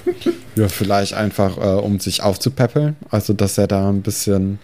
[0.55, 2.95] ja, vielleicht einfach, äh, um sich aufzupäppeln.
[3.11, 4.61] Also, dass er da ein bisschen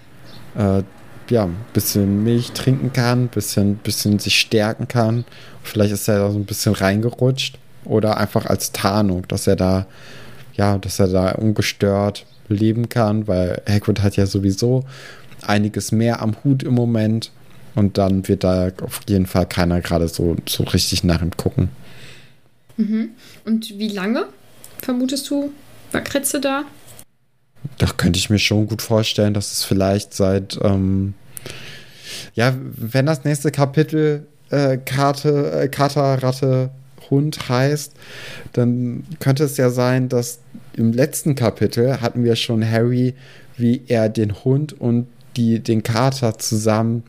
[0.57, 0.85] äh,
[1.31, 5.25] ja, ein bisschen Milch trinken kann, ein bisschen, bisschen sich stärken kann.
[5.63, 9.87] Vielleicht ist er da so ein bisschen reingerutscht oder einfach als Tarnung, dass er da,
[10.55, 14.85] ja, dass er da ungestört leben kann, weil Hagrid hat ja sowieso
[15.43, 17.31] einiges mehr am Hut im Moment
[17.75, 21.71] und dann wird da auf jeden Fall keiner gerade so, so richtig nach ihm gucken.
[22.77, 23.11] Mhm.
[23.45, 24.27] Und wie lange
[24.83, 25.53] vermutest du,
[25.93, 26.65] war Kretze da?
[27.79, 31.15] Da könnte ich mir schon gut vorstellen, dass es vielleicht seit, ähm,
[32.35, 36.71] ja, wenn das nächste Kapitel äh, Karte, äh, Kater, Ratte,
[37.11, 37.93] Hund heißt,
[38.53, 40.39] dann könnte es ja sein, dass
[40.75, 43.15] im letzten Kapitel hatten wir schon Harry,
[43.57, 45.07] wie er den Hund und
[45.37, 47.03] die, den Kater zusammen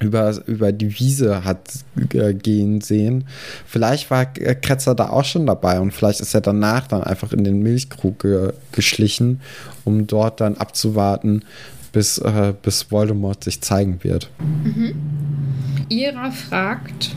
[0.00, 1.70] über, über die Wiese hat
[2.12, 3.24] äh, gehen sehen.
[3.66, 7.44] Vielleicht war Kretzer da auch schon dabei und vielleicht ist er danach dann einfach in
[7.44, 9.40] den Milchkrug ge geschlichen,
[9.84, 11.42] um dort dann abzuwarten,
[11.92, 14.30] bis, äh, bis Voldemort sich zeigen wird.
[14.38, 14.94] Mhm.
[15.88, 17.16] Ira fragt,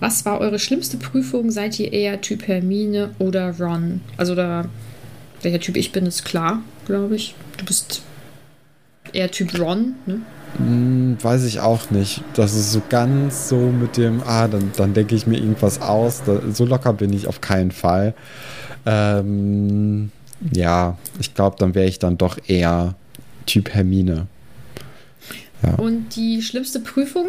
[0.00, 1.50] was war eure schlimmste Prüfung?
[1.50, 4.00] Seid ihr eher Typ Hermine oder Ron?
[4.16, 4.66] Also da,
[5.42, 7.34] welcher Typ ich bin, ist klar, glaube ich.
[7.56, 8.02] Du bist
[9.12, 10.20] eher Typ Ron, ne?
[10.56, 12.22] Hm, weiß ich auch nicht.
[12.34, 16.22] Das ist so ganz so mit dem, ah, dann, dann denke ich mir irgendwas aus.
[16.24, 18.14] Da, so locker bin ich auf keinen Fall.
[18.86, 20.10] Ähm,
[20.52, 22.94] ja, ich glaube, dann wäre ich dann doch eher
[23.46, 24.26] Typ Hermine.
[25.62, 25.74] Ja.
[25.74, 27.26] Und die schlimmste Prüfung?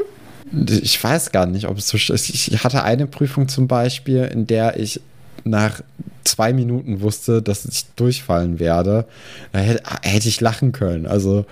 [0.68, 2.30] Ich weiß gar nicht, ob es so ist.
[2.30, 5.02] Ich hatte eine Prüfung zum Beispiel, in der ich
[5.44, 5.82] nach
[6.24, 9.06] zwei Minuten wusste, dass ich durchfallen werde,
[9.52, 11.06] hätte, hätte ich lachen können.
[11.06, 11.46] Also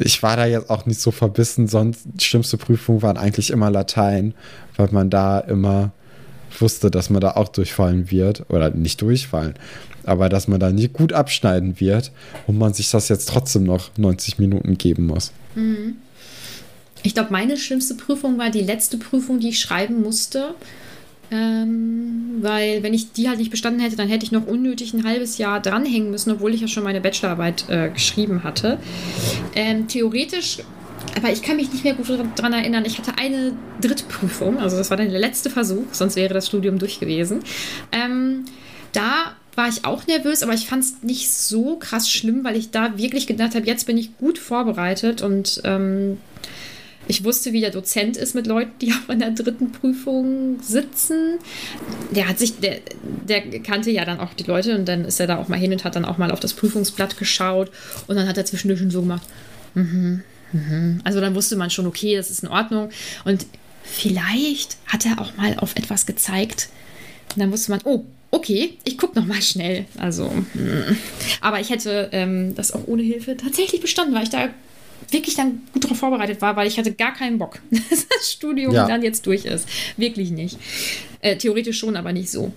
[0.00, 4.34] ich war da jetzt auch nicht so verbissen, sonst schlimmste Prüfung waren eigentlich immer Latein,
[4.76, 5.92] weil man da immer
[6.60, 9.54] wusste, dass man da auch durchfallen wird oder nicht durchfallen,
[10.04, 12.12] aber dass man da nicht gut abschneiden wird
[12.46, 15.32] und man sich das jetzt trotzdem noch 90 Minuten geben muss.
[15.54, 15.96] Mhm.
[17.02, 20.54] Ich glaube, meine schlimmste Prüfung war die letzte Prüfung, die ich schreiben musste.
[21.34, 25.02] Ähm, weil wenn ich die halt nicht bestanden hätte, dann hätte ich noch unnötig ein
[25.02, 28.78] halbes Jahr dranhängen müssen, obwohl ich ja schon meine Bachelorarbeit äh, geschrieben hatte.
[29.56, 30.58] Ähm, theoretisch,
[31.16, 32.06] aber ich kann mich nicht mehr gut
[32.36, 36.32] daran erinnern, ich hatte eine Drittprüfung, also das war dann der letzte Versuch, sonst wäre
[36.32, 37.40] das Studium durch gewesen.
[37.90, 38.44] Ähm,
[38.92, 42.70] da war ich auch nervös, aber ich fand es nicht so krass schlimm, weil ich
[42.70, 46.18] da wirklich gedacht habe, jetzt bin ich gut vorbereitet und ähm,
[47.06, 51.38] Ich wusste, wie der Dozent ist mit Leuten, die auch in der dritten Prüfung sitzen.
[52.10, 55.26] Der hat sich, der, der kannte ja dann auch die Leute und dann ist er
[55.26, 57.70] da auch mal hin und hat dann auch mal auf das Prüfungsblatt geschaut
[58.06, 59.26] und dann hat er zwischendurch schon so gemacht.
[59.74, 61.00] Mhm, mhm.
[61.04, 62.90] Also dann wusste man schon, okay, das ist in Ordnung.
[63.24, 63.46] Und
[63.82, 66.68] vielleicht hat er auch mal auf etwas gezeigt.
[67.34, 69.86] Und dann wusste man, oh, okay, ich gucke noch mal schnell.
[69.98, 70.96] Also, mm.
[71.40, 74.48] aber ich hätte ähm, das auch ohne Hilfe tatsächlich bestanden, weil ich da
[75.10, 78.74] wirklich dann gut darauf vorbereitet war, weil ich hatte gar keinen Bock, dass das Studium
[78.74, 78.86] ja.
[78.86, 79.68] dann jetzt durch ist.
[79.96, 80.58] Wirklich nicht.
[81.20, 82.52] Äh, theoretisch schon, aber nicht so.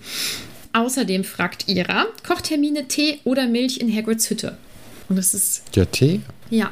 [0.72, 4.58] Außerdem fragt Ira, kocht Hermine Tee oder Milch in Hagrids Hütte?
[5.08, 5.62] Und das ist...
[5.74, 6.20] Der Tee?
[6.50, 6.70] Ja.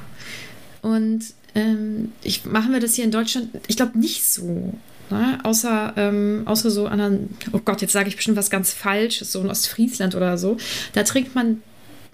[0.82, 1.24] Und
[1.54, 4.74] ähm, ich, machen wir das hier in Deutschland, ich glaube nicht so.
[5.10, 5.38] Ne?
[5.42, 9.40] Außer, ähm, außer so anderen, oh Gott, jetzt sage ich bestimmt was ganz falsch, so
[9.40, 10.56] in Ostfriesland oder so.
[10.92, 11.62] Da trinkt man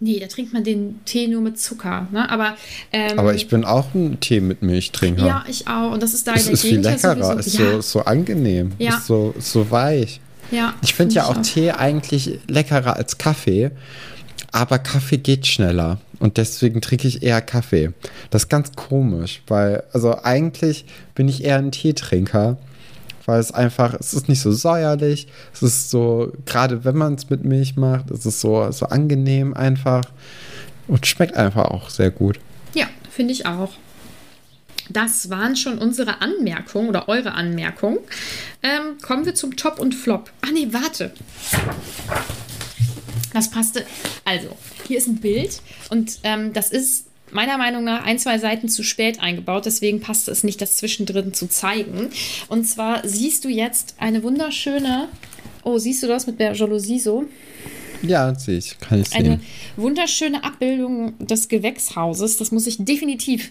[0.05, 2.09] Nee, da trinkt man den Tee nur mit Zucker.
[2.11, 2.29] Ne?
[2.29, 2.57] Aber,
[2.93, 5.25] ähm, Aber ich bin auch ein Tee mit Milchtrinker.
[5.25, 5.93] Ja, ich auch.
[5.93, 7.73] Und das ist da es in der ist Gegend viel leckerer, ist ja.
[7.75, 8.97] so, so angenehm, ja.
[8.97, 10.21] ist so, so weich.
[10.51, 13.71] Ja, ich finde find ja auch, auch Tee eigentlich leckerer als Kaffee.
[14.51, 17.93] Aber Kaffee geht schneller und deswegen trinke ich eher Kaffee.
[18.31, 20.85] Das ist ganz komisch, weil, also eigentlich
[21.15, 22.59] bin ich eher ein Teetrinker
[23.27, 27.31] weil es einfach, es ist nicht so säuerlich, es ist so, gerade wenn man es
[27.31, 30.05] mit Milch macht, es ist so, so angenehm einfach
[30.89, 32.39] und schmeckt einfach auch sehr gut.
[32.75, 33.73] Ja, finde ich auch.
[34.91, 37.99] Das waren schon unsere Anmerkungen oder eure Anmerkungen.
[38.63, 40.31] Ähm, kommen wir zum Top und Flop.
[40.43, 41.13] Ach nee, warte.
[43.33, 43.85] Das passte.
[44.25, 44.49] Also,
[44.87, 48.83] hier ist ein Bild und ähm, das ist meiner Meinung nach ein, zwei Seiten zu
[48.83, 49.67] spät eingebaut.
[49.67, 52.11] Deswegen passt es nicht, das zwischendrin zu zeigen.
[52.49, 55.09] Und zwar siehst du jetzt eine wunderschöne.
[55.65, 57.25] Oh, siehst du das mit der Jalousie so?
[58.03, 58.79] Ja, sehe ich.
[58.81, 59.25] Kann ich sehen.
[59.25, 59.41] Eine
[59.77, 62.37] wunderschöne Abbildung des Gewächshauses.
[62.37, 63.51] Das muss ich definitiv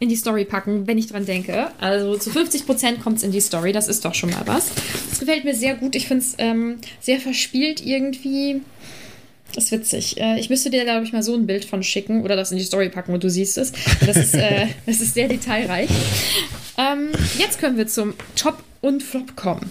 [0.00, 1.68] in die Story packen, wenn ich dran denke.
[1.80, 3.72] Also zu 50 Prozent kommt es in die Story.
[3.72, 4.70] Das ist doch schon mal was.
[5.10, 5.96] Das gefällt mir sehr gut.
[5.96, 8.60] Ich finde es ähm, sehr verspielt irgendwie.
[9.54, 10.20] Das ist witzig.
[10.20, 12.58] Äh, ich müsste dir, glaube ich, mal so ein Bild von schicken oder das in
[12.58, 13.72] die Story packen und du siehst es.
[14.04, 15.88] Das ist, äh, das ist sehr detailreich.
[16.76, 19.70] Ähm, jetzt können wir zum Top und Flop kommen.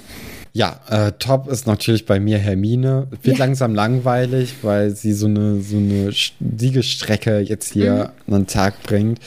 [0.53, 3.07] Ja, äh, Top ist natürlich bei mir Hermine.
[3.21, 3.45] Wird ja.
[3.45, 8.33] langsam langweilig, weil sie so eine, so eine Siegestrecke jetzt hier mhm.
[8.33, 9.19] an den Tag bringt.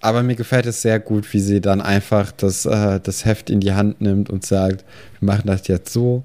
[0.00, 3.60] Aber mir gefällt es sehr gut, wie sie dann einfach das, äh, das Heft in
[3.60, 4.84] die Hand nimmt und sagt,
[5.20, 6.24] wir machen das jetzt so.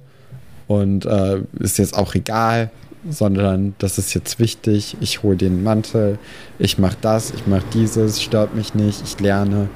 [0.65, 2.71] Und äh, ist jetzt auch egal,
[3.09, 6.19] sondern das ist jetzt wichtig, ich hole den Mantel,
[6.59, 9.69] ich mache das, ich mache dieses, stört mich nicht, ich lerne.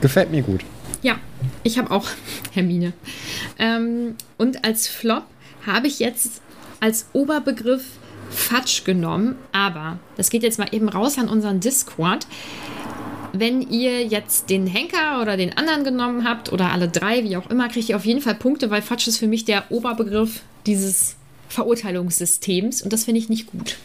[0.00, 0.62] Gefällt mir gut.
[1.02, 1.16] Ja,
[1.62, 2.06] ich habe auch
[2.52, 2.92] Hermine.
[3.58, 5.24] Ähm, und als Flop
[5.66, 6.42] habe ich jetzt
[6.80, 7.84] als Oberbegriff
[8.30, 12.26] Fatsch genommen, aber das geht jetzt mal eben raus an unseren Discord.
[13.32, 17.48] Wenn ihr jetzt den Henker oder den anderen genommen habt oder alle drei, wie auch
[17.50, 21.16] immer, kriegt ihr auf jeden Fall Punkte, weil Fatsch ist für mich der Oberbegriff dieses
[21.52, 23.76] Verurteilungssystems und das finde ich nicht gut.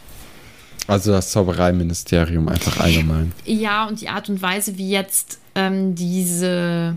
[0.86, 3.32] Also das Zaubereiministerium einfach allgemein.
[3.44, 6.96] Ja, und die Art und Weise, wie jetzt ähm, diese,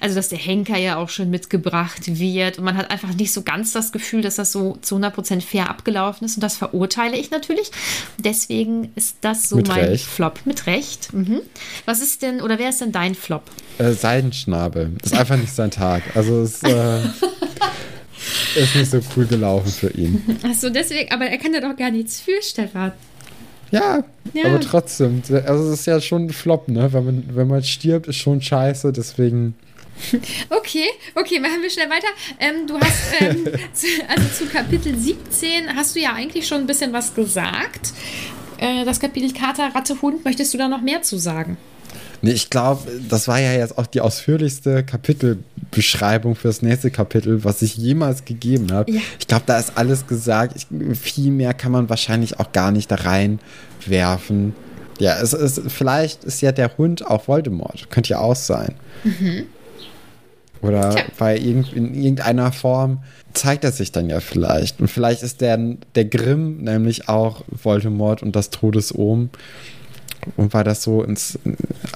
[0.00, 3.40] also dass der Henker ja auch schon mitgebracht wird und man hat einfach nicht so
[3.40, 7.30] ganz das Gefühl, dass das so zu 100% fair abgelaufen ist und das verurteile ich
[7.30, 7.70] natürlich.
[8.18, 10.04] Deswegen ist das so Mit mein Recht.
[10.04, 10.40] Flop.
[10.44, 11.10] Mit Recht.
[11.14, 11.40] Mhm.
[11.86, 13.44] Was ist denn, oder wer ist denn dein Flop?
[13.78, 14.92] Äh, Seidenschnabel.
[15.00, 16.02] Das ist einfach nicht sein Tag.
[16.14, 17.00] Also es äh,
[18.54, 20.22] ist nicht so cool gelaufen für ihn.
[20.42, 22.92] Achso, deswegen, aber er kann ja doch gar nichts für, Stefan.
[23.70, 25.22] Ja, ja, aber trotzdem.
[25.46, 26.92] Also es ist ja schon ein Flop, ne?
[26.92, 29.54] Wenn man, wenn man stirbt, ist schon scheiße, deswegen.
[30.48, 32.08] Okay, okay, machen wir schnell weiter.
[32.38, 36.66] Ähm, du hast, ähm, zu, also zu Kapitel 17 hast du ja eigentlich schon ein
[36.66, 37.92] bisschen was gesagt.
[38.58, 41.58] Äh, das Kapitel Kater, Ratte, Hund, möchtest du da noch mehr zu sagen?
[42.22, 47.44] Nee, ich glaube, das war ja jetzt auch die ausführlichste Kapitelbeschreibung für das nächste Kapitel,
[47.44, 48.92] was ich jemals gegeben habe.
[48.92, 49.00] Ja.
[49.18, 50.54] Ich glaube, da ist alles gesagt.
[50.56, 50.66] Ich,
[50.98, 54.54] viel mehr kann man wahrscheinlich auch gar nicht da reinwerfen.
[54.98, 57.90] Ja, es ist, vielleicht ist ja der Hund auch Voldemort.
[57.90, 58.74] Könnte ja auch sein.
[59.02, 59.46] Mhm.
[60.62, 63.02] Oder bei irgend, in irgendeiner Form
[63.32, 64.78] zeigt er sich dann ja vielleicht.
[64.78, 65.58] Und vielleicht ist der,
[65.94, 69.30] der Grimm nämlich auch Voldemort und das Todesohm
[70.36, 71.38] und weil das so ins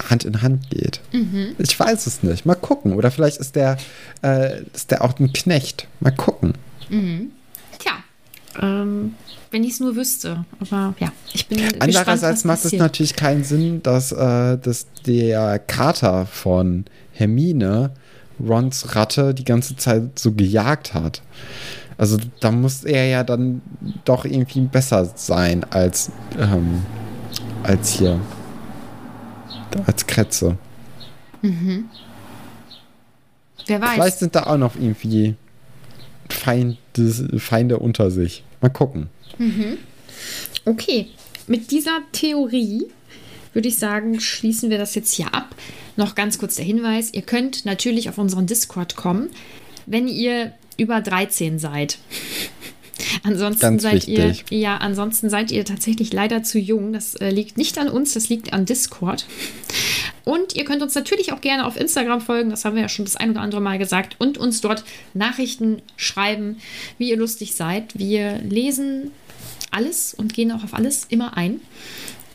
[0.08, 1.00] Hand in Hand geht.
[1.12, 1.54] Mhm.
[1.58, 2.46] Ich weiß es nicht.
[2.46, 2.94] Mal gucken.
[2.94, 3.76] Oder vielleicht ist der,
[4.22, 5.88] äh, ist der auch ein Knecht.
[6.00, 6.54] Mal gucken.
[6.88, 7.32] Mhm.
[7.78, 7.92] Tja,
[8.60, 9.14] ähm,
[9.50, 10.44] wenn ich es nur wüsste.
[10.60, 15.58] Aber ja, ich bin Andererseits gespannt, macht es natürlich keinen Sinn, dass, äh, dass der
[15.58, 17.92] Kater von Hermine
[18.40, 21.22] Rons Ratte die ganze Zeit so gejagt hat.
[21.96, 23.62] Also da muss er ja dann
[24.04, 26.82] doch irgendwie besser sein als ähm,
[27.64, 28.20] als hier.
[29.86, 30.56] Als Kretze.
[31.42, 31.88] Mhm.
[33.66, 33.94] Wer weiß.
[33.94, 35.34] Vielleicht sind da auch noch irgendwie
[36.28, 36.76] Feinde,
[37.38, 38.44] Feinde unter sich.
[38.60, 39.08] Mal gucken.
[39.38, 39.78] Mhm.
[40.64, 41.08] Okay,
[41.46, 42.86] mit dieser Theorie
[43.52, 45.54] würde ich sagen, schließen wir das jetzt hier ab.
[45.96, 49.30] Noch ganz kurz der Hinweis, ihr könnt natürlich auf unseren Discord kommen,
[49.86, 51.98] wenn ihr über 13 seid.
[53.22, 54.44] Ansonsten Ganz seid wichtig.
[54.50, 56.92] ihr ja, ansonsten seid ihr tatsächlich leider zu jung.
[56.92, 59.26] Das äh, liegt nicht an uns, das liegt an Discord.
[60.24, 63.04] Und ihr könnt uns natürlich auch gerne auf Instagram folgen, das haben wir ja schon
[63.04, 66.56] das ein oder andere Mal gesagt, und uns dort Nachrichten schreiben,
[66.98, 67.98] wie ihr lustig seid.
[67.98, 69.10] Wir lesen
[69.70, 71.60] alles und gehen auch auf alles immer ein.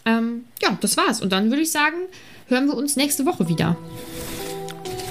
[0.05, 1.21] Ähm, ja, das war's.
[1.21, 1.97] Und dann würde ich sagen,
[2.47, 3.77] hören wir uns nächste Woche wieder.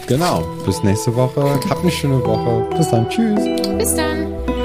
[0.07, 1.61] Genau, bis nächste Woche.
[1.69, 2.67] Habt eine schöne Woche.
[2.77, 3.09] Bis dann.
[3.11, 3.45] Tschüss.
[3.77, 4.58] Bis dann.